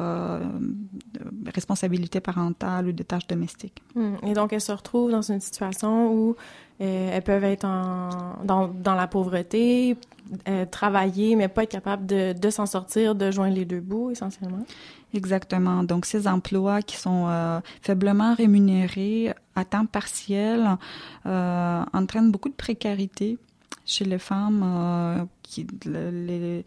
responsabilités 1.53 2.19
parentales 2.19 2.87
ou 2.87 2.91
des 2.91 3.03
tâches 3.03 3.27
domestiques. 3.27 3.81
Hmm. 3.95 4.15
Et 4.25 4.33
donc, 4.33 4.53
elles 4.53 4.61
se 4.61 4.71
retrouvent 4.71 5.11
dans 5.11 5.21
une 5.21 5.41
situation 5.41 6.13
où 6.13 6.35
euh, 6.81 7.09
elles 7.13 7.21
peuvent 7.21 7.43
être 7.43 7.67
dans, 8.43 8.67
dans 8.67 8.95
la 8.95 9.07
pauvreté, 9.07 9.97
euh, 10.47 10.65
travailler, 10.65 11.35
mais 11.35 11.47
pas 11.47 11.63
être 11.63 11.71
capable 11.71 12.05
de, 12.05 12.33
de 12.33 12.49
s'en 12.49 12.65
sortir, 12.65 13.15
de 13.15 13.29
joindre 13.31 13.55
les 13.55 13.65
deux 13.65 13.81
bouts, 13.81 14.11
essentiellement? 14.11 14.65
Exactement. 15.13 15.83
Donc, 15.83 16.05
ces 16.05 16.27
emplois 16.27 16.81
qui 16.81 16.95
sont 16.97 17.25
euh, 17.27 17.59
faiblement 17.81 18.33
rémunérés 18.33 19.33
à 19.55 19.65
temps 19.65 19.85
partiel 19.85 20.77
euh, 21.25 21.83
entraînent 21.93 22.31
beaucoup 22.31 22.49
de 22.49 22.53
précarité 22.53 23.37
chez 23.85 24.05
les 24.05 24.19
femmes 24.19 24.63
euh, 24.63 25.25
qui 25.43 25.67
les, 25.85 26.63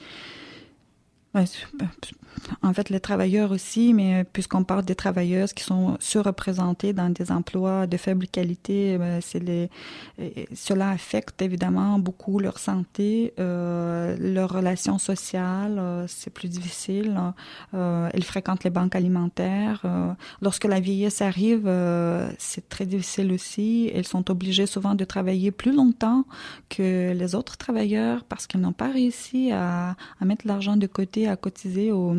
en 2.63 2.73
fait, 2.73 2.91
les 2.91 3.01
travailleurs 3.01 3.51
aussi, 3.53 3.95
mais 3.95 4.25
puisqu'on 4.25 4.65
parle 4.65 4.85
des 4.85 4.95
travailleuses 4.95 5.53
qui 5.53 5.65
sont 5.65 5.97
surreprésentées 6.01 6.93
dans 6.93 7.11
des 7.11 7.31
emplois 7.31 7.87
de 7.87 7.97
faible 7.97 8.27
qualité, 8.27 8.99
ben, 8.99 9.21
les, 9.35 9.71
cela 10.55 10.91
affecte 10.91 11.43
évidemment 11.43 11.99
beaucoup 11.99 12.39
leur 12.39 12.59
santé, 12.59 13.33
euh, 13.39 14.17
leurs 14.19 14.51
relations 14.51 14.99
sociales, 14.99 15.79
euh, 15.79 16.07
c'est 16.09 16.31
plus 16.31 16.49
difficile. 16.49 17.19
Euh, 17.75 18.09
elles 18.13 18.25
fréquentent 18.25 18.65
les 18.65 18.71
banques 18.71 18.95
alimentaires. 18.95 19.81
Euh, 19.85 20.13
lorsque 20.43 20.65
la 20.65 20.81
vieillesse 20.81 21.23
arrive, 21.23 21.65
euh, 21.67 22.31
c'est 22.39 22.69
très 22.69 22.87
difficile 22.87 23.33
aussi. 23.33 23.91
Elles 23.95 24.07
sont 24.07 24.31
obligées 24.31 24.67
souvent 24.67 24.95
de 24.95 25.05
travailler 25.05 25.51
plus 25.51 25.75
longtemps 25.75 26.25
que 26.69 27.13
les 27.13 27.35
autres 27.35 27.57
travailleurs 27.57 28.25
parce 28.25 28.47
qu'elles 28.47 28.61
n'ont 28.61 28.73
pas 28.73 28.91
réussi 28.91 29.53
à 29.53 29.97
mettre 30.25 30.47
l'argent 30.47 30.77
de 30.77 30.87
côté 30.87 31.24
à 31.27 31.37
cotiser 31.37 31.93
au, 31.93 32.17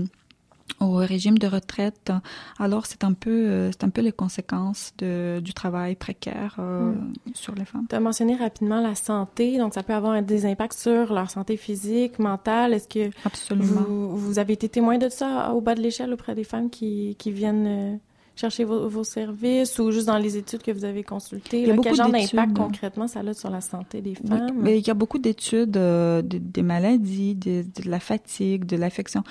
au 0.80 0.96
régime 0.96 1.38
de 1.38 1.48
retraite. 1.48 2.12
Alors, 2.60 2.86
c'est 2.86 3.04
un 3.04 3.14
peu, 3.14 3.30
euh, 3.30 3.72
c'est 3.72 3.84
un 3.84 3.90
peu 3.90 4.02
les 4.02 4.12
conséquences 4.12 4.94
de, 4.98 5.40
du 5.44 5.54
travail 5.54 5.96
précaire 5.96 6.56
euh, 6.60 6.92
hmm. 6.92 7.14
sur 7.34 7.56
les 7.56 7.66
femmes. 7.66 7.86
Tu 7.90 7.96
as 7.96 8.00
mentionné 8.00 8.36
rapidement 8.36 8.82
la 8.82 8.96
santé, 8.96 9.58
donc 9.58 9.74
ça 9.74 9.84
peut 9.84 9.94
avoir 9.94 10.22
des 10.22 10.46
impacts 10.46 10.78
sur 10.78 11.14
leur 11.14 11.30
santé 11.30 11.58
physique, 11.58 12.20
mentale. 12.20 12.74
Est-ce 12.74 12.88
que 12.88 13.16
Absolument. 13.26 13.82
Vous, 13.88 14.18
vous, 14.18 14.40
avez 14.40 14.54
été 14.54 14.70
témoin 14.70 14.98
de 14.98 15.10
ça 15.10 15.54
au 15.54 15.62
bas 15.62 15.76
de 15.76 15.82
l'échelle 15.82 16.14
auprès 16.14 16.36
des 16.36 16.44
femmes 16.44 16.70
qui, 16.70 17.16
qui 17.18 17.32
viennent 17.32 17.68
euh, 17.68 17.98
chercher 18.36 18.64
vos, 18.64 18.88
vos, 18.90 19.04
services 19.04 19.80
ou 19.80 19.92
juste 19.92 20.08
dans 20.08 20.18
les 20.18 20.38
études 20.38 20.62
que 20.62 20.72
vous 20.72 20.86
avez 20.86 21.04
consultées? 21.04 21.64
quel 21.82 21.96
genre 21.96 22.10
d'impact 22.10 22.56
concrètement 22.56 23.08
ça 23.08 23.22
a 23.22 23.34
sur 23.34 23.50
la 23.50 23.62
santé 23.62 24.02
des 24.02 24.16
femmes? 24.16 24.52
mais 24.62 24.78
il 24.80 24.86
y 24.86 24.90
a 24.90 24.94
beaucoup 24.94 25.20
d'études 25.20 25.78
euh, 25.78 26.22
des 26.24 26.62
maladies, 26.62 27.36
de, 27.36 27.64
de, 27.64 27.90
la 27.90 28.00
fatigue, 28.00 28.66
de 28.66 28.76
l'affection. 28.76 29.24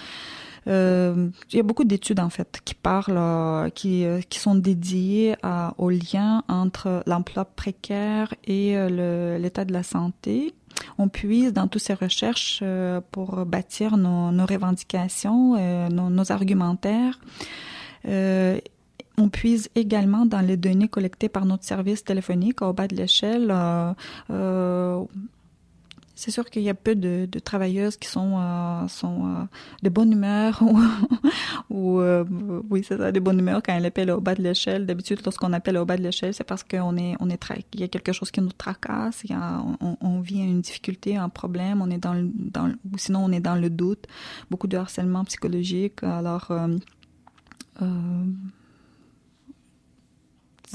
Euh, 0.67 1.29
il 1.53 1.57
y 1.57 1.61
a 1.61 1.63
beaucoup 1.63 1.85
d'études 1.85 2.21
en 2.21 2.31
fait 2.31 2.61
qui 2.65 2.75
parlent, 2.75 3.19
euh, 3.19 3.69
qui, 3.69 4.07
qui 4.31 4.39
sont 4.39 4.55
dédiées 4.55 5.37
à, 5.43 5.75
au 5.77 5.91
lien 5.91 6.43
entre 6.49 7.03
l'emploi 7.07 7.45
précaire 7.45 8.33
et 8.45 8.75
l'état 9.39 9.65
de 9.65 9.73
la 9.73 9.83
santé. 9.83 10.55
On 10.99 11.09
puise 11.09 11.53
dans 11.53 11.69
toutes 11.69 11.83
ces 11.83 11.95
recherches 11.95 12.65
pour 13.13 13.45
bâtir 13.45 13.97
nos, 13.97 14.33
nos 14.33 14.47
revendications, 14.47 15.57
nos, 15.91 16.09
nos, 16.09 16.33
argumentaires. 16.33 17.19
Euh, 18.07 18.59
on 19.16 19.28
puise 19.28 19.68
également 19.75 20.26
dans 20.26 20.40
les 20.40 20.56
données 20.56 20.88
collectées 20.88 21.28
par 21.28 21.44
notre 21.44 21.64
service 21.64 22.04
téléphonique 22.04 22.62
au 22.62 22.73
bas 22.73 22.88
de 22.88 22.97
l'échelle. 22.97 23.50
Euh, 23.50 23.92
euh, 24.30 25.04
c'est 26.16 26.30
sûr 26.30 26.49
qu'il 26.49 26.62
y 26.62 26.71
a 26.71 26.75
peu 26.75 26.94
de, 26.94 27.26
travailleuses 27.40 27.97
qui 27.97 28.09
sont, 28.09 28.38
euh, 28.38 28.87
sont 28.87 29.49
de 29.83 29.88
bonne 29.88 30.12
humeur 30.12 30.62
ou, 31.71 32.00
ou 32.00 32.00
oui, 32.71 32.85
c'est 32.87 32.99
ça, 32.99 33.11
de 33.11 33.18
bonne 33.18 33.40
humeur 33.40 33.61
quand 33.64 33.75
elles 33.75 33.87
appellent 33.87 34.12
au 34.12 34.21
bas 34.21 34.37
de 34.37 34.42
l'échelle. 34.42 34.87
D'habitude, 34.87 35.21
lorsqu'on 35.25 35.52
appelle 35.52 35.76
au 35.76 35.85
bas 35.85 35.97
de 35.97 36.02
l'échelle, 36.02 36.33
c'est 36.33 36.44
parce 36.44 36.62
qu'on 36.62 36.97
est, 36.97 37.16
on 37.18 37.28
est 37.30 37.40
il 37.73 37.80
y 37.80 37.83
a 37.83 37.88
quelque 37.88 38.12
chose 38.12 38.30
qui 38.30 38.40
nous 38.40 38.52
tracasse, 38.52 39.25
on, 39.30 40.21
vit 40.21 40.38
une 40.38 40.61
difficulté, 40.61 41.16
un 41.16 41.28
problème, 41.28 41.83
on 41.83 41.90
est 41.90 41.99
dans, 41.99 42.14
le, 42.14 42.30
ou 42.92 42.97
sinon 42.97 43.25
on 43.25 43.33
est 43.33 43.40
dans 43.40 43.56
le 43.56 43.68
doute, 43.68 44.06
beaucoup 44.50 44.68
de 44.68 44.76
harcèlement 44.76 45.25
psychologique. 45.25 46.04
Alors, 46.04 46.52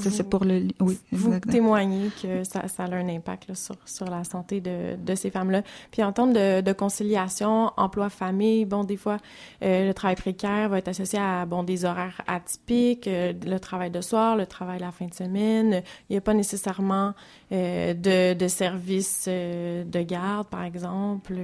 c'est 0.08 0.28
pour 0.28 0.44
le. 0.44 0.68
Oui, 0.80 0.98
vous 1.12 1.38
témoignez 1.40 2.10
que 2.22 2.44
ça, 2.44 2.66
ça, 2.68 2.84
a 2.84 2.94
un 2.94 3.08
impact 3.08 3.48
là, 3.48 3.54
sur, 3.54 3.76
sur 3.84 4.06
la 4.06 4.24
santé 4.24 4.60
de, 4.60 4.96
de 4.96 5.14
ces 5.14 5.30
femmes-là. 5.30 5.62
Puis 5.90 6.02
en 6.02 6.12
termes 6.12 6.32
de, 6.32 6.60
de 6.60 6.72
conciliation, 6.72 7.72
emploi-famille, 7.76 8.64
bon, 8.64 8.84
des 8.84 8.96
fois, 8.96 9.18
euh, 9.62 9.86
le 9.86 9.94
travail 9.94 10.16
précaire 10.16 10.68
va 10.70 10.78
être 10.78 10.88
associé 10.88 11.18
à 11.18 11.44
bon 11.44 11.62
des 11.62 11.84
horaires 11.84 12.22
atypiques, 12.26 13.06
euh, 13.06 13.32
le 13.44 13.60
travail 13.60 13.90
de 13.90 14.00
soir, 14.00 14.36
le 14.36 14.46
travail 14.46 14.80
la 14.80 14.92
fin 14.92 15.06
de 15.06 15.14
semaine. 15.14 15.82
Il 16.08 16.14
n'y 16.14 16.16
a 16.16 16.22
pas 16.22 16.34
nécessairement 16.34 17.12
euh, 17.52 17.92
de, 17.92 18.34
de 18.34 18.48
service 18.48 19.28
de 19.28 20.02
garde, 20.02 20.48
par 20.48 20.62
exemple. 20.62 21.34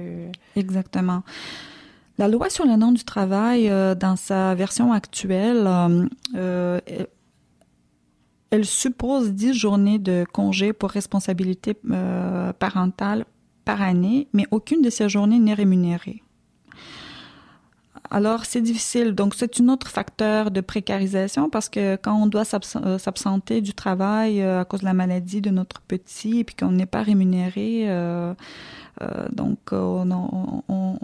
Exactement. 0.55 1.21
La 2.19 2.27
loi 2.27 2.49
sur 2.49 2.65
le 2.65 2.75
nom 2.77 2.91
du 2.91 3.03
travail, 3.03 3.69
euh, 3.69 3.93
dans 3.93 4.15
sa 4.15 4.55
version 4.55 4.91
actuelle, 4.91 5.69
euh, 6.35 6.79
elle 8.49 8.65
suppose 8.65 9.33
10 9.33 9.53
journées 9.53 9.99
de 9.99 10.25
congé 10.31 10.73
pour 10.73 10.89
responsabilité 10.89 11.75
euh, 11.89 12.53
parentale 12.53 13.25
par 13.65 13.81
année, 13.81 14.27
mais 14.33 14.45
aucune 14.51 14.81
de 14.81 14.89
ces 14.89 15.09
journées 15.09 15.39
n'est 15.39 15.53
rémunérée. 15.53 16.23
Alors, 18.09 18.45
c'est 18.45 18.61
difficile. 18.61 19.11
Donc, 19.11 19.35
c'est 19.35 19.59
un 19.59 19.67
autre 19.67 19.89
facteur 19.89 20.49
de 20.49 20.61
précarisation 20.61 21.49
parce 21.49 21.67
que 21.67 21.97
quand 21.97 22.15
on 22.15 22.27
doit 22.27 22.45
euh, 22.53 22.97
s'absenter 22.97 23.59
du 23.59 23.73
travail 23.73 24.41
euh, 24.41 24.61
à 24.61 24.65
cause 24.65 24.79
de 24.79 24.85
la 24.85 24.93
maladie 24.93 25.41
de 25.41 25.49
notre 25.49 25.81
petit 25.81 26.39
et 26.39 26.43
puis 26.45 26.55
qu'on 26.55 26.71
n'est 26.71 26.85
pas 26.85 27.01
rémunéré, 27.01 27.87
donc 29.33 29.59
on, 29.73 30.09
on, 30.69 30.97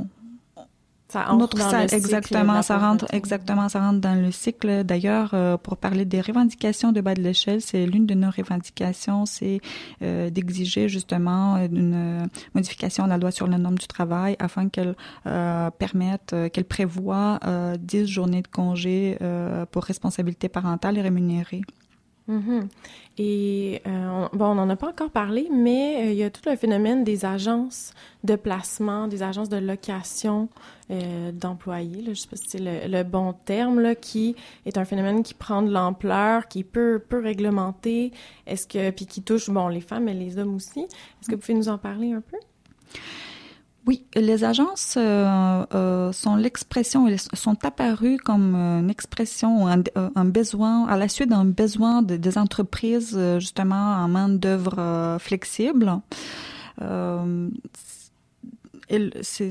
ça 1.13 1.31
entre 1.31 1.57
dans 1.57 1.71
le 1.71 1.93
exactement, 1.93 2.61
ça 2.63 2.77
rentre 2.79 3.05
exactement, 3.13 3.69
ça 3.69 3.79
rentre 3.79 3.99
dans 3.99 4.19
le 4.19 4.31
cycle. 4.31 4.83
D'ailleurs, 4.83 5.31
euh, 5.33 5.57
pour 5.57 5.77
parler 5.77 6.05
des 6.05 6.21
revendications 6.21 6.91
de 6.91 7.01
bas 7.01 7.13
de 7.13 7.21
l'échelle, 7.21 7.61
c'est 7.61 7.85
l'une 7.85 8.07
de 8.07 8.15
nos 8.15 8.31
revendications, 8.31 9.27
c'est 9.27 9.61
euh, 10.01 10.31
d'exiger 10.31 10.89
justement 10.89 11.57
une 11.57 12.27
modification 12.55 13.03
de 13.05 13.09
la 13.09 13.17
loi 13.17 13.29
sur 13.31 13.47
le 13.47 13.57
nombre 13.57 13.77
du 13.77 13.87
travail 13.87 14.35
afin 14.39 14.69
qu'elle 14.69 14.95
euh, 15.27 15.69
permette, 15.69 16.35
qu'elle 16.51 16.65
prévoit 16.65 17.39
10 17.79 18.07
journées 18.07 18.41
de 18.41 18.47
congé 18.47 19.17
pour 19.71 19.83
responsabilité 19.83 20.49
parentale 20.49 20.97
et 20.97 21.01
rémunérée. 21.01 21.61
Mm-hmm. 22.29 22.67
Et 23.17 23.81
euh, 23.85 24.27
bon, 24.33 24.45
on 24.45 24.55
n'en 24.55 24.69
a 24.69 24.75
pas 24.75 24.89
encore 24.89 25.11
parlé, 25.11 25.49
mais 25.51 26.07
euh, 26.07 26.11
il 26.11 26.17
y 26.17 26.23
a 26.23 26.29
tout 26.29 26.41
le 26.49 26.55
phénomène 26.55 27.03
des 27.03 27.25
agences 27.25 27.93
de 28.23 28.35
placement, 28.35 29.07
des 29.07 29.23
agences 29.23 29.49
de 29.49 29.57
location 29.57 30.47
euh, 30.89 31.31
d'employés. 31.31 32.01
Je 32.05 32.09
ne 32.11 32.15
sais 32.15 32.27
pas 32.27 32.37
si 32.37 32.45
c'est 32.47 32.87
le, 32.87 33.03
bon 33.03 33.33
terme, 33.33 33.79
là, 33.79 33.93
qui 33.93 34.35
est 34.65 34.77
un 34.77 34.85
phénomène 34.85 35.21
qui 35.21 35.33
prend 35.33 35.61
de 35.61 35.71
l'ampleur, 35.71 36.47
qui 36.47 36.59
est 36.59 36.63
peu, 36.63 37.01
réglementé, 37.11 38.13
est-ce 38.47 38.67
que 38.67 38.89
puis 38.91 39.05
qui 39.05 39.21
touche 39.21 39.49
bon 39.49 39.67
les 39.67 39.81
femmes 39.81 40.07
et 40.07 40.13
les 40.13 40.37
hommes 40.37 40.55
aussi. 40.55 40.81
Est-ce 40.81 41.29
que 41.29 41.35
vous 41.35 41.41
pouvez 41.41 41.53
nous 41.53 41.69
en 41.69 41.77
parler 41.77 42.13
un 42.13 42.21
peu? 42.21 42.37
Oui, 43.85 44.05
les 44.15 44.45
agences 44.45 44.95
euh, 44.97 45.65
euh, 45.73 46.13
sont 46.13 46.37
l'expression, 46.37 47.07
sont 47.33 47.65
apparues 47.65 48.17
comme 48.17 48.55
une 48.55 48.89
expression, 48.89 49.67
un, 49.67 49.83
un 50.15 50.25
besoin, 50.25 50.87
à 50.87 50.95
la 50.95 51.09
suite 51.09 51.29
d'un 51.29 51.43
besoin 51.43 52.01
de, 52.01 52.15
des 52.15 52.37
entreprises 52.37 53.19
justement 53.39 53.95
en 53.95 54.07
main 54.07 54.29
d'œuvre 54.29 55.17
flexible. 55.19 55.99
Euh, 56.81 57.49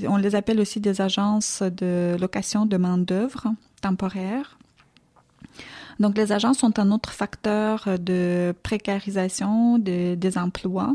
on 0.09 0.17
les 0.17 0.35
appelle 0.35 0.61
aussi 0.61 0.81
des 0.81 1.03
agences 1.03 1.63
de 1.63 2.17
location 2.19 2.65
de 2.65 2.77
main 2.79 2.97
d'œuvre 2.97 3.49
temporaire. 3.83 4.57
Donc 6.01 6.17
les 6.17 6.33
agences 6.33 6.59
sont 6.59 6.79
un 6.79 6.91
autre 6.91 7.13
facteur 7.13 7.87
de 7.99 8.55
précarisation 8.63 9.79
des 9.79 10.39
emplois 10.39 10.95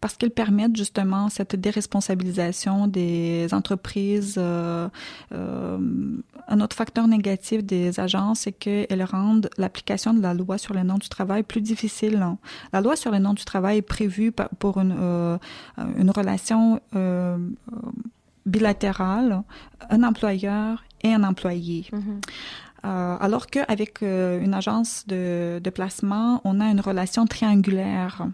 parce 0.00 0.16
qu'ils 0.16 0.30
permettent 0.30 0.76
justement 0.76 1.28
cette 1.28 1.56
déresponsabilisation 1.56 2.86
des 2.86 3.48
entreprises. 3.52 4.36
Euh, 4.38 4.88
euh, 5.32 5.78
un 6.48 6.60
autre 6.60 6.76
facteur 6.76 7.06
négatif 7.06 7.64
des 7.64 8.00
agences, 8.00 8.40
c'est 8.40 8.52
qu'elles 8.52 9.04
rendent 9.04 9.50
l'application 9.58 10.14
de 10.14 10.20
la 10.20 10.34
loi 10.34 10.58
sur 10.58 10.74
les 10.74 10.82
noms 10.82 10.98
du 10.98 11.08
travail 11.08 11.42
plus 11.42 11.60
difficile. 11.60 12.24
La 12.72 12.80
loi 12.80 12.96
sur 12.96 13.10
les 13.12 13.18
noms 13.18 13.34
du 13.34 13.44
travail 13.44 13.78
est 13.78 13.82
prévue 13.82 14.32
pour 14.58 14.78
une, 14.78 14.96
euh, 14.98 15.38
relation 16.14 16.80
bilatérale, 18.46 19.42
un 19.90 20.02
employeur 20.02 20.84
et 21.02 21.12
un 21.14 21.22
employé. 21.22 21.86
Mm-hmm. 21.92 22.20
Euh, 22.84 23.16
alors 23.20 23.46
qu'avec 23.46 24.02
euh, 24.02 24.40
une 24.40 24.54
agence 24.54 25.04
de, 25.06 25.60
de, 25.62 25.70
placement, 25.70 26.40
on 26.44 26.60
a 26.60 26.66
une 26.66 26.80
relation 26.80 27.26
triangulaire. 27.26 28.26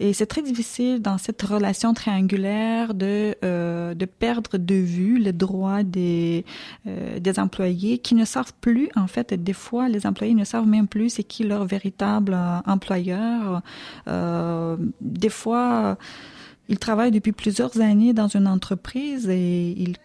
Et 0.00 0.12
c'est 0.12 0.26
très 0.26 0.42
difficile 0.42 1.02
dans 1.02 1.18
cette 1.18 1.42
relation 1.42 1.94
triangulaire 1.94 2.94
de, 2.94 3.34
euh, 3.44 3.94
de 3.94 4.04
perdre 4.04 4.56
de 4.56 4.74
vue 4.74 5.18
les 5.18 5.32
droits 5.32 5.82
des, 5.82 6.44
euh, 6.86 7.18
des 7.18 7.38
employés 7.38 7.98
qui 7.98 8.14
ne 8.14 8.24
savent 8.24 8.52
plus, 8.60 8.88
en 8.96 9.06
fait, 9.06 9.34
des 9.34 9.52
fois, 9.52 9.88
les 9.88 10.06
employés 10.06 10.34
ne 10.34 10.44
savent 10.44 10.66
même 10.66 10.88
plus 10.88 11.10
c'est 11.10 11.24
qui 11.24 11.44
leur 11.44 11.64
véritable 11.64 12.34
euh, 12.34 12.58
employeur. 12.66 13.62
des 15.00 15.28
fois, 15.28 15.96
ils 16.68 16.78
travaillent 16.78 17.10
depuis 17.10 17.32
plusieurs 17.32 17.80
années 17.80 18.12
dans 18.12 18.28
une 18.28 18.46
entreprise 18.46 19.28
et 19.28 19.70
ils 19.76 19.96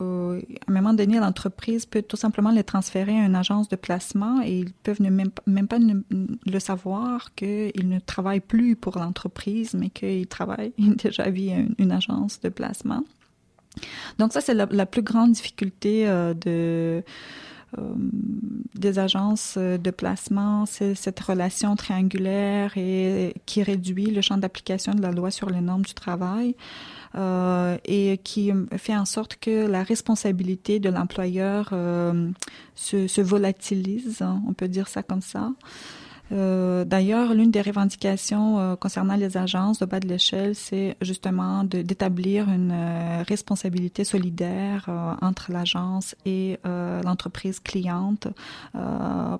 à 0.00 0.04
un 0.04 0.72
moment 0.72 0.94
donné, 0.94 1.18
l'entreprise 1.18 1.86
peut 1.86 2.02
tout 2.02 2.16
simplement 2.16 2.50
les 2.50 2.64
transférer 2.64 3.18
à 3.18 3.24
une 3.24 3.36
agence 3.36 3.68
de 3.68 3.76
placement 3.76 4.42
et 4.42 4.58
ils 4.58 4.72
peuvent 4.72 5.00
ne 5.00 5.10
même, 5.10 5.30
pas 5.68 5.78
le 5.78 6.58
savoir 6.58 7.34
qu'ils 7.34 7.88
ne 7.88 7.98
travaillent 7.98 8.40
plus 8.40 8.76
pour 8.76 8.98
l'entreprise, 8.98 9.74
mais 9.74 9.90
qu'ils 9.90 10.26
travaillent 10.26 10.72
déjà 10.78 11.30
via 11.30 11.56
une, 11.78 11.92
agence 11.92 12.40
de 12.40 12.48
placement. 12.48 13.04
Donc 14.18 14.32
ça, 14.32 14.40
c'est 14.40 14.54
la, 14.54 14.86
plus 14.86 15.02
grande 15.02 15.32
difficulté 15.32 16.08
euh, 16.08 16.34
de 16.34 17.02
des 18.74 18.98
agences 18.98 19.56
de 19.56 19.90
placement, 19.90 20.66
c'est 20.66 20.94
cette 20.94 21.20
relation 21.20 21.74
triangulaire 21.76 22.76
et 22.76 23.34
qui 23.46 23.62
réduit 23.62 24.06
le 24.06 24.20
champ 24.20 24.36
d'application 24.36 24.94
de 24.94 25.02
la 25.02 25.10
loi 25.10 25.30
sur 25.30 25.48
les 25.48 25.60
normes 25.60 25.82
du 25.82 25.94
travail. 25.94 26.54
Euh, 27.14 27.76
et 27.84 28.18
qui 28.24 28.50
fait 28.78 28.96
en 28.96 29.04
sorte 29.04 29.36
que 29.36 29.66
la 29.66 29.82
responsabilité 29.82 30.80
de 30.80 30.88
l'employeur 30.88 31.68
euh, 31.72 32.30
se, 32.74 33.06
se, 33.06 33.20
volatilise, 33.20 34.22
hein, 34.22 34.40
on 34.48 34.54
peut 34.54 34.68
dire 34.68 34.88
ça 34.88 35.02
comme 35.02 35.20
ça. 35.20 35.52
Euh, 36.32 36.84
D'ailleurs, 36.84 37.34
l'une 37.34 37.50
des 37.50 37.60
revendications 37.60 38.58
euh, 38.58 38.76
concernant 38.76 39.16
les 39.16 39.36
agences 39.36 39.78
de 39.78 39.86
bas 39.86 40.00
de 40.00 40.08
l'échelle, 40.08 40.54
c'est 40.54 40.96
justement 41.00 41.64
d'établir 41.64 42.48
une 42.48 42.72
euh, 42.72 43.22
responsabilité 43.26 44.04
solidaire 44.04 44.88
entre 45.20 45.52
l'agence 45.52 46.14
et 46.24 46.58
l'entreprise 46.64 47.60
cliente 47.60 48.28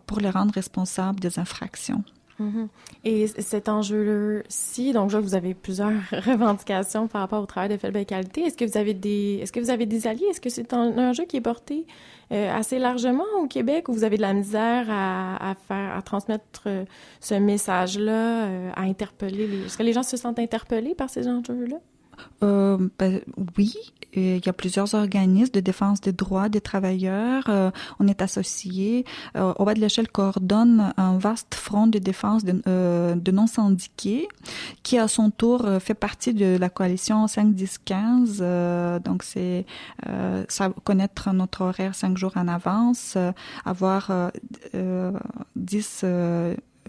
pour 0.06 0.20
les 0.20 0.30
rendre 0.30 0.52
responsables 0.54 1.20
des 1.20 1.38
infractions. 1.38 2.04
Mhm. 2.42 2.68
Et 3.04 3.26
cet 3.26 3.68
enjeu-ci, 3.68 4.92
donc 4.92 5.12
là, 5.12 5.20
vous 5.20 5.34
avez 5.34 5.54
plusieurs 5.54 5.92
revendications 6.12 7.08
par 7.08 7.22
rapport 7.22 7.42
au 7.42 7.46
travail 7.46 7.70
de 7.70 7.76
faible 7.76 8.04
qualité. 8.04 8.42
Est-ce 8.42 8.56
que 8.56 8.64
vous 8.64 8.76
avez 8.76 8.94
des, 8.94 9.40
est-ce 9.42 9.52
que 9.52 9.60
vous 9.60 9.70
avez 9.70 9.86
des 9.86 10.06
alliés? 10.06 10.26
Est-ce 10.30 10.40
que 10.40 10.50
c'est 10.50 10.72
un, 10.72 11.10
enjeu 11.10 11.24
qui 11.24 11.36
est 11.36 11.42
porté 11.42 11.86
euh, 12.32 12.52
assez 12.52 12.78
largement 12.78 13.24
au 13.40 13.46
Québec 13.46 13.88
ou 13.88 13.92
vous 13.92 14.04
avez 14.04 14.16
de 14.16 14.22
la 14.22 14.32
misère 14.32 14.86
à, 14.88 15.50
à 15.50 15.54
faire, 15.54 15.96
à 15.96 16.02
transmettre 16.02 16.62
euh, 16.66 16.84
ce 17.20 17.34
message-là, 17.34 18.46
euh, 18.46 18.70
à 18.74 18.82
interpeller 18.82 19.46
les, 19.46 19.66
est-ce 19.66 19.78
que 19.78 19.82
les 19.82 19.92
gens 19.92 20.02
se 20.02 20.16
sentent 20.16 20.38
interpellés 20.38 20.94
par 20.94 21.10
ces 21.10 21.28
enjeux-là? 21.28 21.78
Euh, 22.42 22.88
ben, 22.98 23.20
oui, 23.56 23.74
il 24.14 24.44
y 24.44 24.48
a 24.48 24.52
plusieurs 24.52 24.94
organismes 24.94 25.52
de 25.52 25.60
défense 25.60 26.00
des 26.00 26.12
droits 26.12 26.48
des 26.48 26.60
travailleurs. 26.60 27.44
Euh, 27.48 27.70
on 27.98 28.06
est 28.08 28.20
associé. 28.20 29.04
Euh, 29.36 29.54
au 29.58 29.64
bas 29.64 29.74
de 29.74 29.80
l'échelle 29.80 30.08
coordonne 30.08 30.92
un 30.96 31.16
vaste 31.18 31.54
front 31.54 31.86
de 31.86 31.98
défense 31.98 32.44
de, 32.44 32.60
euh, 32.66 33.14
non-syndiqués 33.32 34.28
qui, 34.82 34.98
à 34.98 35.08
son 35.08 35.30
tour, 35.30 35.66
fait 35.80 35.94
partie 35.94 36.34
de 36.34 36.56
la 36.58 36.68
coalition 36.68 37.26
5-10-15. 37.26 39.00
donc, 39.02 39.22
c'est 39.22 39.64
connaître 40.84 41.32
notre 41.32 41.62
horaire 41.62 41.94
cinq 41.94 42.18
jours 42.18 42.32
en 42.36 42.48
avance, 42.48 43.16
avoir 43.64 44.30
10 45.56 46.04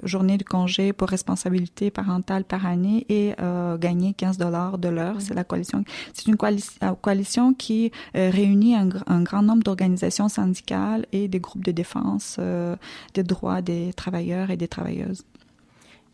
journée 0.04 0.38
de 0.38 0.44
congé 0.44 0.94
pour 0.94 1.10
responsabilité 1.10 1.92
parentale 1.92 2.44
par 2.44 2.66
année 2.66 3.06
et 3.10 3.34
euh, 3.40 3.78
gagner 3.78 4.14
15 4.14 4.38
dollars 4.38 4.78
de 4.78 4.90
l'heure. 4.90 5.18
C'est 5.20 5.34
la 5.34 5.44
coalition. 5.44 5.84
C'est 6.14 6.28
une 6.28 6.38
coalition, 6.38 6.96
coalition 7.02 7.54
qui 7.54 7.92
euh, 8.16 8.30
réunit 8.30 8.76
un, 8.76 8.90
un, 9.08 9.22
grand 9.22 9.44
nombre 9.44 9.64
d'organisations 9.64 10.30
syndicales 10.30 11.06
et 11.12 11.28
des 11.28 11.40
groupes 11.40 11.64
de 11.64 11.72
défense 11.72 12.38
euh, 12.40 12.76
des 13.14 13.24
droits 13.24 13.62
des 13.62 13.94
travailleurs 13.94 14.50
et 14.50 14.58
des 14.58 14.68
travailleuses. 14.68 15.24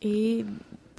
Et 0.01 0.45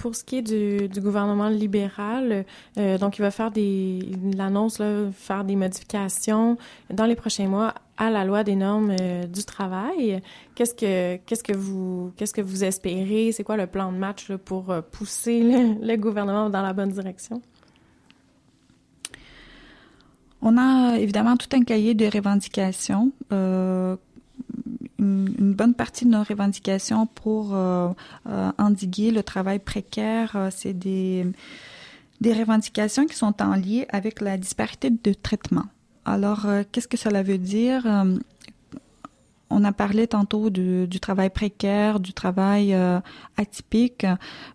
pour 0.01 0.15
ce 0.15 0.23
qui 0.23 0.37
est 0.37 0.41
du, 0.41 0.89
du 0.89 0.99
gouvernement 0.99 1.47
libéral, 1.49 2.45
euh, 2.77 2.97
donc 2.97 3.19
il 3.19 3.21
va 3.21 3.29
faire 3.29 3.51
des, 3.51 3.99
l'annonce 4.35 4.81
faire 5.13 5.43
des 5.43 5.55
modifications 5.55 6.57
dans 6.89 7.05
les 7.05 7.15
prochains 7.15 7.47
mois 7.47 7.75
à 8.01 8.09
la 8.09 8.25
loi 8.25 8.43
des 8.43 8.55
normes 8.55 8.95
euh, 8.99 9.27
du 9.27 9.43
travail. 9.43 10.21
Qu'est-ce 10.55 10.73
que 10.73 11.17
qu'est-ce 11.17 11.43
que 11.43 11.53
vous 11.53 12.11
qu'est-ce 12.17 12.33
que 12.33 12.41
vous 12.41 12.63
espérez? 12.63 13.31
C'est 13.31 13.43
quoi 13.43 13.57
le 13.57 13.67
plan 13.67 13.91
de 13.91 13.97
match 13.97 14.31
pour 14.43 14.71
euh, 14.71 14.81
pousser 14.81 15.43
le, 15.79 15.95
gouvernement 15.97 16.49
dans 16.49 16.63
la 16.63 16.73
bonne 16.73 16.89
direction? 16.89 17.43
On 20.41 20.57
a 20.57 20.97
évidemment 20.97 21.37
tout 21.37 21.55
un 21.55 21.63
cahier 21.63 21.93
de 21.93 22.07
revendications. 22.07 23.11
Euh, 23.31 23.95
une, 24.97 25.53
bonne 25.53 25.75
partie 25.75 26.05
de 26.05 26.09
nos 26.09 26.23
revendications 26.23 27.05
pour 27.05 27.55
endiguer 28.57 29.11
le 29.11 29.21
travail 29.21 29.59
précaire, 29.59 30.49
c'est 30.51 30.73
des, 30.73 31.25
des 32.19 32.33
revendications 32.33 33.05
qui 33.05 33.15
sont 33.15 33.41
en 33.41 33.55
lien 33.55 33.83
avec 33.89 34.21
la 34.21 34.37
disparité 34.37 34.89
de 34.89 35.13
traitement. 35.13 35.65
Alors, 36.05 36.47
qu'est-ce 36.71 36.87
que 36.87 36.97
cela 36.97 37.23
veut 37.23 37.37
dire? 37.37 37.85
on 39.53 39.65
a 39.65 39.73
parlé 39.73 40.07
tantôt 40.07 40.49
du, 40.49 40.87
travail 41.01 41.29
précaire, 41.29 41.99
du 41.99 42.13
travail 42.13 42.75
atypique. 43.37 44.05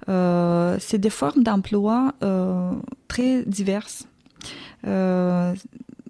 c'est 0.07 0.99
des 0.99 1.11
formes 1.11 1.43
d'emploi 1.43 2.15
très 3.09 3.43
diverses. 3.45 4.07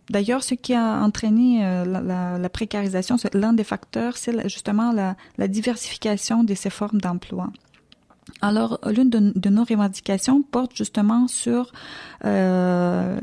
D'ailleurs, 0.08 0.44
ce 0.44 0.54
qui 0.54 0.72
a 0.74 1.02
entraîné 1.02 1.64
euh, 1.64 1.84
la, 1.84 2.48
précarisation, 2.48 3.16
l'un 3.32 3.52
des 3.52 3.64
facteurs, 3.64 4.16
c'est 4.16 4.48
justement 4.48 4.92
la, 4.92 5.48
diversification 5.48 6.44
de 6.44 6.54
ces 6.54 6.70
formes 6.70 7.00
d'emploi. 7.00 7.50
Alors, 8.40 8.78
l'une 8.86 9.10
de, 9.10 9.48
nos 9.48 9.64
revendications 9.64 10.42
porte 10.42 10.76
justement 10.76 11.26
sur 11.26 11.72
euh, 12.24 13.18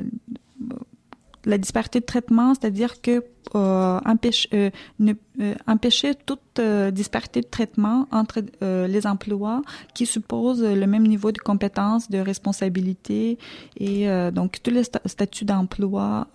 la 1.45 1.57
disparité 1.57 1.99
de 1.99 2.05
traitement, 2.05 2.53
c'est-à-dire 2.53 3.01
que 3.01 3.23
euh, 3.55 3.99
empêche, 4.05 4.47
euh, 4.53 4.69
ne, 4.99 5.13
euh, 5.41 5.53
empêcher 5.67 6.15
toute 6.15 6.39
disparité 6.91 7.41
de 7.41 7.47
traitement 7.47 8.07
entre 8.11 8.41
les 8.61 9.07
emplois 9.07 9.63
qui 9.95 10.05
supposent 10.05 10.63
le 10.63 10.85
même 10.85 11.05
niveau 11.07 11.31
de 11.31 11.39
compétences, 11.39 12.11
de 12.11 12.19
responsabilité 12.19 13.39
et 13.77 14.07
donc 14.31 14.61
tous 14.61 14.69
les 14.69 14.83
statuts 14.83 15.45
d'emploi 15.45 16.27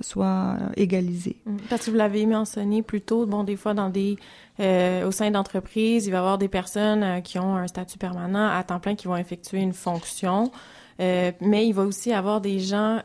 soient 0.00 0.56
égalisés. 0.76 1.36
Mmh. 1.46 1.56
Parce 1.70 1.86
que 1.86 1.92
vous 1.92 1.96
l'avez 1.96 2.26
mentionné 2.26 2.82
plus 2.82 3.00
tôt, 3.00 3.26
bon, 3.26 3.44
des 3.44 3.54
fois 3.54 3.74
dans 3.74 3.90
des 3.90 4.16
au 4.58 5.10
sein 5.12 5.30
d'entreprises, 5.30 6.06
il 6.06 6.10
va 6.10 6.16
y 6.16 6.20
avoir 6.20 6.38
des 6.38 6.48
personnes 6.48 7.22
qui 7.22 7.38
ont 7.38 7.54
un 7.54 7.68
statut 7.68 7.98
permanent 7.98 8.48
à 8.48 8.64
temps 8.64 8.80
plein 8.80 8.96
qui 8.96 9.06
vont 9.06 9.16
effectuer 9.16 9.60
une 9.60 9.72
fonction. 9.72 10.50
Euh, 11.00 11.32
mais 11.40 11.66
il 11.66 11.72
va 11.72 11.82
aussi 11.82 12.12
avoir 12.12 12.40
des 12.40 12.58
gens 12.58 13.00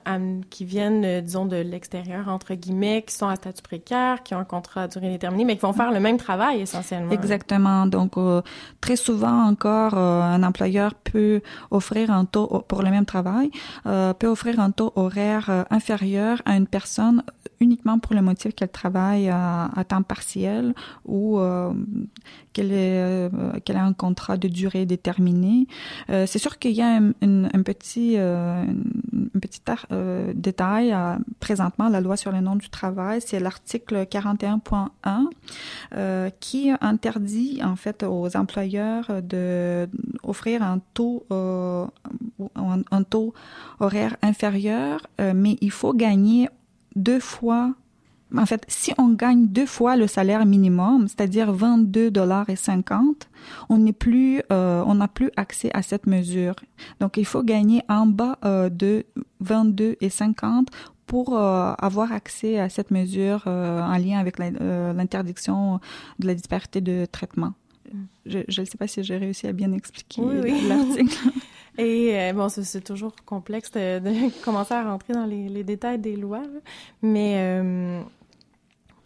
qui 0.50 0.66
viennent, 0.66 1.06
euh, 1.06 1.22
disons, 1.22 1.46
de 1.46 1.58
l'extérieur, 1.58 2.28
entre 2.28 2.54
guillemets, 2.54 3.04
qui 3.04 3.14
sont 3.16 3.28
à 3.28 3.36
statut 3.36 3.62
précaire, 3.62 4.24
qui 4.24 4.36
ont 4.36 4.40
un 4.40 4.46
contrat 4.46 4.84
à 4.84 4.88
durée 4.88 5.10
déterminée, 5.10 5.46
mais 5.46 5.56
qui 5.56 5.62
vont 5.62 5.74
faire 5.74 5.92
le 5.92 6.00
même 6.00 6.18
travail 6.18 6.62
essentiellement. 6.62 7.12
Exactement. 7.12 7.86
Donc, 7.86 8.18
euh, 8.18 8.42
très 8.82 8.96
souvent 8.96 9.46
encore, 9.48 9.96
un 9.96 10.44
employeur 10.44 10.94
peut 10.94 11.42
offrir 11.72 12.12
un 12.12 12.26
taux, 12.26 12.64
pour 12.68 12.84
le 12.84 12.90
même 12.90 13.06
travail, 13.06 13.52
peut 13.84 14.28
offrir 14.28 14.60
un 14.60 14.72
taux 14.72 14.92
horaire 14.96 15.66
inférieur 15.70 16.42
à 16.46 16.56
une 16.56 16.68
personne 16.68 17.24
uniquement 17.60 18.00
pour 18.00 18.16
le 18.16 18.22
motif 18.22 18.54
qu'elle 18.54 18.70
travaille 18.70 19.30
à, 19.30 19.70
temps 19.88 20.04
partiel 20.04 20.74
ou 21.06 21.40
qu'elle 22.54 23.32
qu'elle 23.64 23.78
a 23.78 23.84
un 23.84 23.94
contrat 23.94 24.38
de 24.38 24.48
durée 24.48 24.86
déterminée. 24.86 25.68
C'est 26.08 26.40
sûr 26.40 26.60
qu'il 26.60 26.72
y 26.72 26.82
a 26.82 27.00
un, 27.22 27.64
petit 27.64 28.18
euh, 28.18 28.64
un 29.36 29.40
petit 29.40 29.62
euh, 29.92 30.34
détail. 30.34 30.96
présentement, 31.40 31.90
la 31.90 32.02
loi 32.02 32.18
sur 32.18 32.32
le 32.32 32.42
nom 32.42 32.56
du 32.56 32.70
travail, 32.70 33.22
c'est 33.24 33.40
l'article 33.40 34.06
41.1 34.10 34.90
euh, 35.96 36.30
qui 36.40 36.72
interdit 36.82 37.60
en 37.64 37.76
fait 37.76 38.04
aux 38.04 38.36
employeurs 38.36 39.22
de 39.22 39.88
offrir 40.24 40.64
un 40.64 40.80
taux 40.94 41.26
un, 41.30 43.04
taux 43.04 43.34
horaire 43.80 44.18
inférieur, 44.22 45.08
mais 45.20 45.58
il 45.62 45.72
faut 45.72 45.94
gagner 45.94 46.50
deux 46.98 47.20
fois 47.20 47.74
en 48.36 48.46
fait, 48.46 48.66
si 48.68 48.94
on 48.98 49.10
gagne 49.10 49.48
deux 49.48 49.66
fois 49.66 49.96
le 49.96 50.08
salaire 50.08 50.46
minimum, 50.46 51.08
c'est-à-dire 51.08 51.52
22 51.52 52.12
dollars 52.12 52.50
et 52.50 52.56
50, 52.56 53.30
on 53.70 53.78
n'est 53.78 53.94
plus, 53.94 54.42
euh, 54.52 54.84
on 54.86 54.96
n'a 54.96 55.08
plus 55.08 55.32
accès 55.38 55.72
à 55.74 55.82
cette 55.82 56.08
mesure. 56.08 56.56
Donc, 57.00 57.18
il 57.18 57.26
faut 57.26 57.44
gagner 57.44 57.84
en 57.88 58.06
bas 58.06 58.38
euh, 58.44 58.70
de 58.70 59.06
22 59.40 59.96
et 60.02 60.10
50 60.10 60.68
pour 61.06 61.38
euh, 61.38 61.74
avoir 61.78 62.12
accès 62.12 62.60
à 62.60 62.68
cette 62.68 62.92
mesure 62.92 63.44
en 63.48 63.98
lien 63.98 64.20
avec 64.20 64.38
l'interdiction 64.40 65.80
de 66.20 66.28
la 66.28 66.34
disparité 66.34 66.82
de 66.82 67.06
traitement. 67.06 67.54
Mm. 67.94 68.04
Je 68.26 68.62
ne 68.62 68.66
sais 68.66 68.78
pas 68.78 68.88
si 68.88 69.04
j'ai 69.04 69.18
réussi 69.18 69.48
à 69.48 69.54
bien 69.54 69.72
expliquer 69.72 70.22
l'article. 70.68 71.30
Et 71.78 72.34
bon, 72.34 72.50
c'est 72.50 72.84
toujours 72.84 73.14
complexe 73.26 73.72
de, 73.72 74.30
commencer 74.44 74.74
à 74.74 74.84
rentrer 74.84 75.14
dans 75.14 75.26
les, 75.26 75.64
détails 75.64 76.00
des 76.00 76.16
lois, 76.16 76.44
mais 77.02 78.02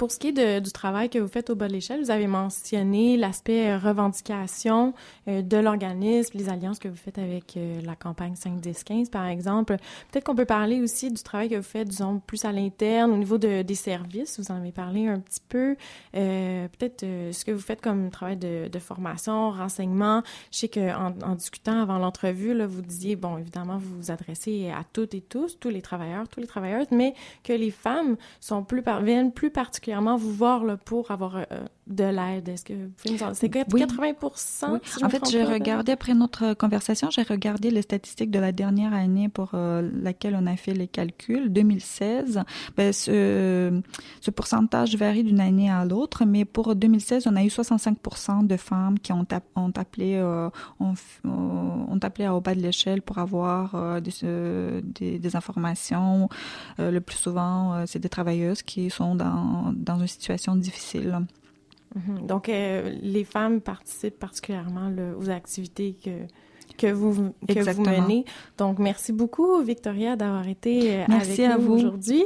pour 0.02 0.12
ce 0.12 0.18
qui 0.18 0.30
est 0.30 0.62
du 0.62 0.72
travail 0.72 1.12
que 1.12 1.20
vous 1.20 1.28
faites 1.28 1.52
au 1.52 1.56
bas 1.56 1.68
de 1.68 1.74
l'échelle, 1.74 2.02
vous 2.02 2.10
avez 2.10 2.26
mentionné 2.26 3.18
l'aspect 3.18 3.70
euh, 3.70 3.78
revendication 3.78 4.96
euh, 5.28 5.44
de 5.44 5.58
l'organisme, 5.58 6.40
les 6.40 6.50
alliances 6.50 6.80
que 6.80 6.88
vous 6.88 6.96
faites 6.96 7.20
avec 7.20 7.56
euh, 7.56 7.80
la 7.84 7.96
campagne 7.96 8.34
5-10-15, 8.34 9.12
par 9.12 9.28
exemple. 9.28 9.78
Peut-être 10.12 10.24
qu'on 10.24 10.34
peut 10.34 10.46
parler 10.46 10.82
aussi 10.82 11.12
du 11.12 11.22
travail 11.22 11.50
que 11.50 11.56
vous 11.58 11.62
faites, 11.62 11.88
disons, 11.88 12.18
plus 12.18 12.46
à 12.46 12.52
l'interne, 12.52 13.12
au 13.12 13.18
niveau 13.18 13.38
de, 13.38 13.62
des 13.62 13.76
services. 13.76 14.40
Vous 14.40 14.52
en 14.52 14.56
avez 14.56 14.72
parlé 14.72 15.06
un 15.06 15.20
petit 15.20 15.44
peu. 15.48 15.76
Peut-être 16.14 17.02
ce 17.02 17.46
que 17.46 17.52
vous 17.52 17.62
faites 17.62 17.82
comme 17.82 18.10
travail 18.10 18.38
de, 18.38 18.80
formation, 18.80 19.52
renseignement. 19.52 20.24
Je 20.52 20.58
sais 20.58 20.68
qu'en 20.68 21.14
en 21.24 21.36
discutant 21.36 21.80
avant 21.80 22.00
l'entrevue, 22.00 22.60
vous 22.66 22.82
disiez, 22.82 23.16
bon, 23.16 23.38
évidemment, 23.38 23.78
vous 23.78 23.98
vous 23.98 24.10
adressez 24.10 24.72
à 24.72 24.84
toutes 24.92 25.14
et 25.14 25.22
tous, 25.22 25.60
tous 25.60 25.70
les 25.70 25.84
travailleurs, 25.84 26.28
tous 26.28 26.40
les 26.40 26.48
travailleuses, 26.48 26.88
mais 26.90 27.14
que 27.44 27.54
les 27.54 27.70
femmes 27.70 28.18
sont 28.40 28.64
plus, 28.64 28.82
viennent 29.04 29.32
plus 29.32 29.52
particulièrement 29.52 29.91
vous 30.00 30.34
voir 30.34 30.64
là, 30.64 30.78
pour 30.78 31.12
avoir 31.12 31.36
euh, 31.38 31.44
de 31.88 32.04
l'aide. 32.04 32.50
Est-ce 32.50 32.66
que 32.66 32.74
vous 32.74 32.90
pouvez 32.98 33.16
nous 33.16 33.24
en... 33.24 33.34
C'est 33.34 33.50
80 33.50 34.14
En 35.02 35.10
fait, 35.10 35.30
j'ai 35.30 35.44
regardé, 35.44 35.92
après 35.92 36.14
notre 36.14 36.54
conversation, 36.54 37.10
j'ai 37.10 37.24
regardé 37.24 37.70
les 37.70 37.82
statistiques 37.82 38.32
de 38.32 38.40
la 38.40 38.52
dernière 38.52 38.94
année 38.94 39.30
pour 39.30 39.52
euh, 39.54 39.90
laquelle 40.02 40.38
on 40.40 40.48
a 40.48 40.56
fait 40.56 40.74
les 40.74 40.88
calculs, 40.88 41.52
2016. 41.52 42.42
Ben, 42.78 42.94
ce, 42.94 43.82
ce 44.22 44.32
pourcentage 44.32 44.96
varie 44.96 45.24
d'une 45.24 45.40
année 45.40 45.70
à 45.70 45.86
l'autre, 45.86 46.26
mais 46.26 46.46
pour 46.46 46.76
2016, 46.76 47.28
on 47.28 47.36
a 47.36 47.44
eu 47.44 47.50
65 47.50 48.48
de 48.48 48.58
femmes 48.58 49.00
qui 49.00 49.12
ont, 49.12 49.26
ont 49.56 49.72
appelé, 49.76 50.16
euh, 50.16 50.50
ont, 50.80 50.94
ont, 51.26 52.00
appelé 52.02 52.28
au 52.28 52.42
bas 52.42 52.56
de 52.56 52.62
l'échelle 52.62 53.02
pour 53.02 53.18
avoir 53.18 54.02
des, 54.02 54.12
des, 54.84 55.20
des, 55.20 55.36
informations. 55.36 56.30
le 56.78 57.00
plus 57.00 57.18
souvent, 57.18 57.86
c'est 57.86 58.00
des 58.00 58.10
travailleuses 58.10 58.64
qui 58.64 58.90
sont 58.90 59.16
dans 59.16 59.74
dans 59.82 60.00
une 60.00 60.08
situation 60.08 60.56
difficile. 60.56 61.20
Mhm. 61.96 62.26
Donc, 62.28 62.50
euh, 62.50 62.96
les 63.02 63.24
femmes 63.24 63.62
participent 63.62 64.20
particulièrement 64.20 64.92
aux 65.20 65.30
activités 65.30 65.98
que, 66.04 66.12
que, 66.78 66.92
vous, 66.92 67.34
que 67.48 67.74
vous 67.74 67.84
menez. 67.84 68.26
Donc, 68.58 68.80
merci 68.80 69.12
beaucoup, 69.12 69.62
Victoria, 69.62 70.16
d'avoir 70.16 70.48
été 70.48 70.96
euh, 70.96 71.06
merci 71.10 71.44
avec 71.44 71.56
à 71.56 71.62
nous 71.62 71.74
aujourd'hui, 71.74 72.24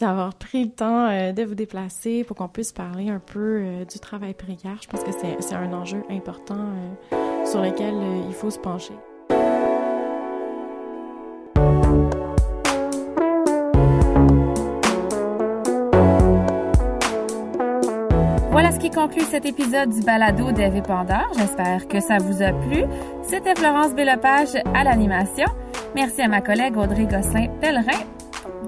d'avoir 0.00 0.34
pris 0.34 0.64
le 0.64 0.70
temps 0.70 1.08
euh, 1.08 1.32
de 1.32 1.42
vous 1.42 1.56
déplacer 1.56 2.22
pour 2.24 2.36
qu'on 2.36 2.48
puisse 2.48 2.72
parler 2.72 3.08
un 3.08 3.20
peu 3.20 3.84
du 3.90 3.98
travail 3.98 4.34
précaire. 4.34 4.78
Je 4.82 4.88
pense 4.88 5.02
que 5.02 5.10
c'est 5.40 5.54
un 5.54 5.72
enjeu 5.72 6.02
important 6.10 6.72
sur 7.44 7.60
lequel 7.60 7.94
il 8.28 8.34
faut 8.34 8.50
se 8.50 8.58
pencher. 8.58 8.94
Conclut 18.90 19.22
cet 19.22 19.44
épisode 19.44 19.90
du 19.90 20.00
balado 20.02 20.52
des 20.52 20.82
Pandore. 20.82 21.32
J'espère 21.36 21.88
que 21.88 22.00
ça 22.00 22.18
vous 22.18 22.42
a 22.42 22.52
plu. 22.52 22.84
C'était 23.22 23.54
Florence 23.54 23.94
Bélopage 23.94 24.56
à 24.74 24.84
l'animation. 24.84 25.46
Merci 25.94 26.22
à 26.22 26.28
ma 26.28 26.40
collègue 26.40 26.76
Audrey 26.76 27.04
Gosselin-Pellerin 27.04 27.98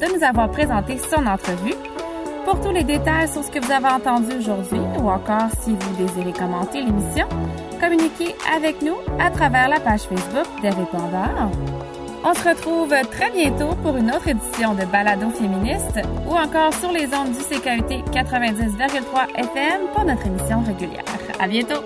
de 0.00 0.16
nous 0.16 0.24
avoir 0.24 0.50
présenté 0.50 0.98
son 0.98 1.26
entrevue. 1.26 1.74
Pour 2.44 2.60
tous 2.60 2.72
les 2.72 2.84
détails 2.84 3.28
sur 3.28 3.44
ce 3.44 3.50
que 3.50 3.64
vous 3.64 3.70
avez 3.70 3.88
entendu 3.88 4.36
aujourd'hui 4.38 4.80
ou 4.98 5.08
encore 5.08 5.50
si 5.60 5.76
vous 5.78 5.96
désirez 5.96 6.32
commenter 6.32 6.82
l'émission, 6.82 7.28
communiquez 7.80 8.34
avec 8.54 8.82
nous 8.82 8.96
à 9.18 9.30
travers 9.30 9.68
la 9.68 9.80
page 9.80 10.02
Facebook 10.02 10.46
des 10.62 10.70
Pandore. 10.70 11.50
On 12.22 12.34
se 12.34 12.48
retrouve 12.48 12.94
très 13.10 13.30
bientôt 13.30 13.74
pour 13.82 13.96
une 13.96 14.10
autre 14.10 14.28
édition 14.28 14.74
de 14.74 14.84
Balado 14.84 15.30
féministe 15.30 15.98
ou 16.28 16.34
encore 16.34 16.74
sur 16.74 16.92
les 16.92 17.06
ondes 17.14 17.32
du 17.32 17.42
CKUT 17.42 18.04
90,3 18.12 19.36
FM 19.36 19.80
pour 19.94 20.04
notre 20.04 20.26
émission 20.26 20.62
régulière. 20.62 21.04
À 21.38 21.48
bientôt! 21.48 21.82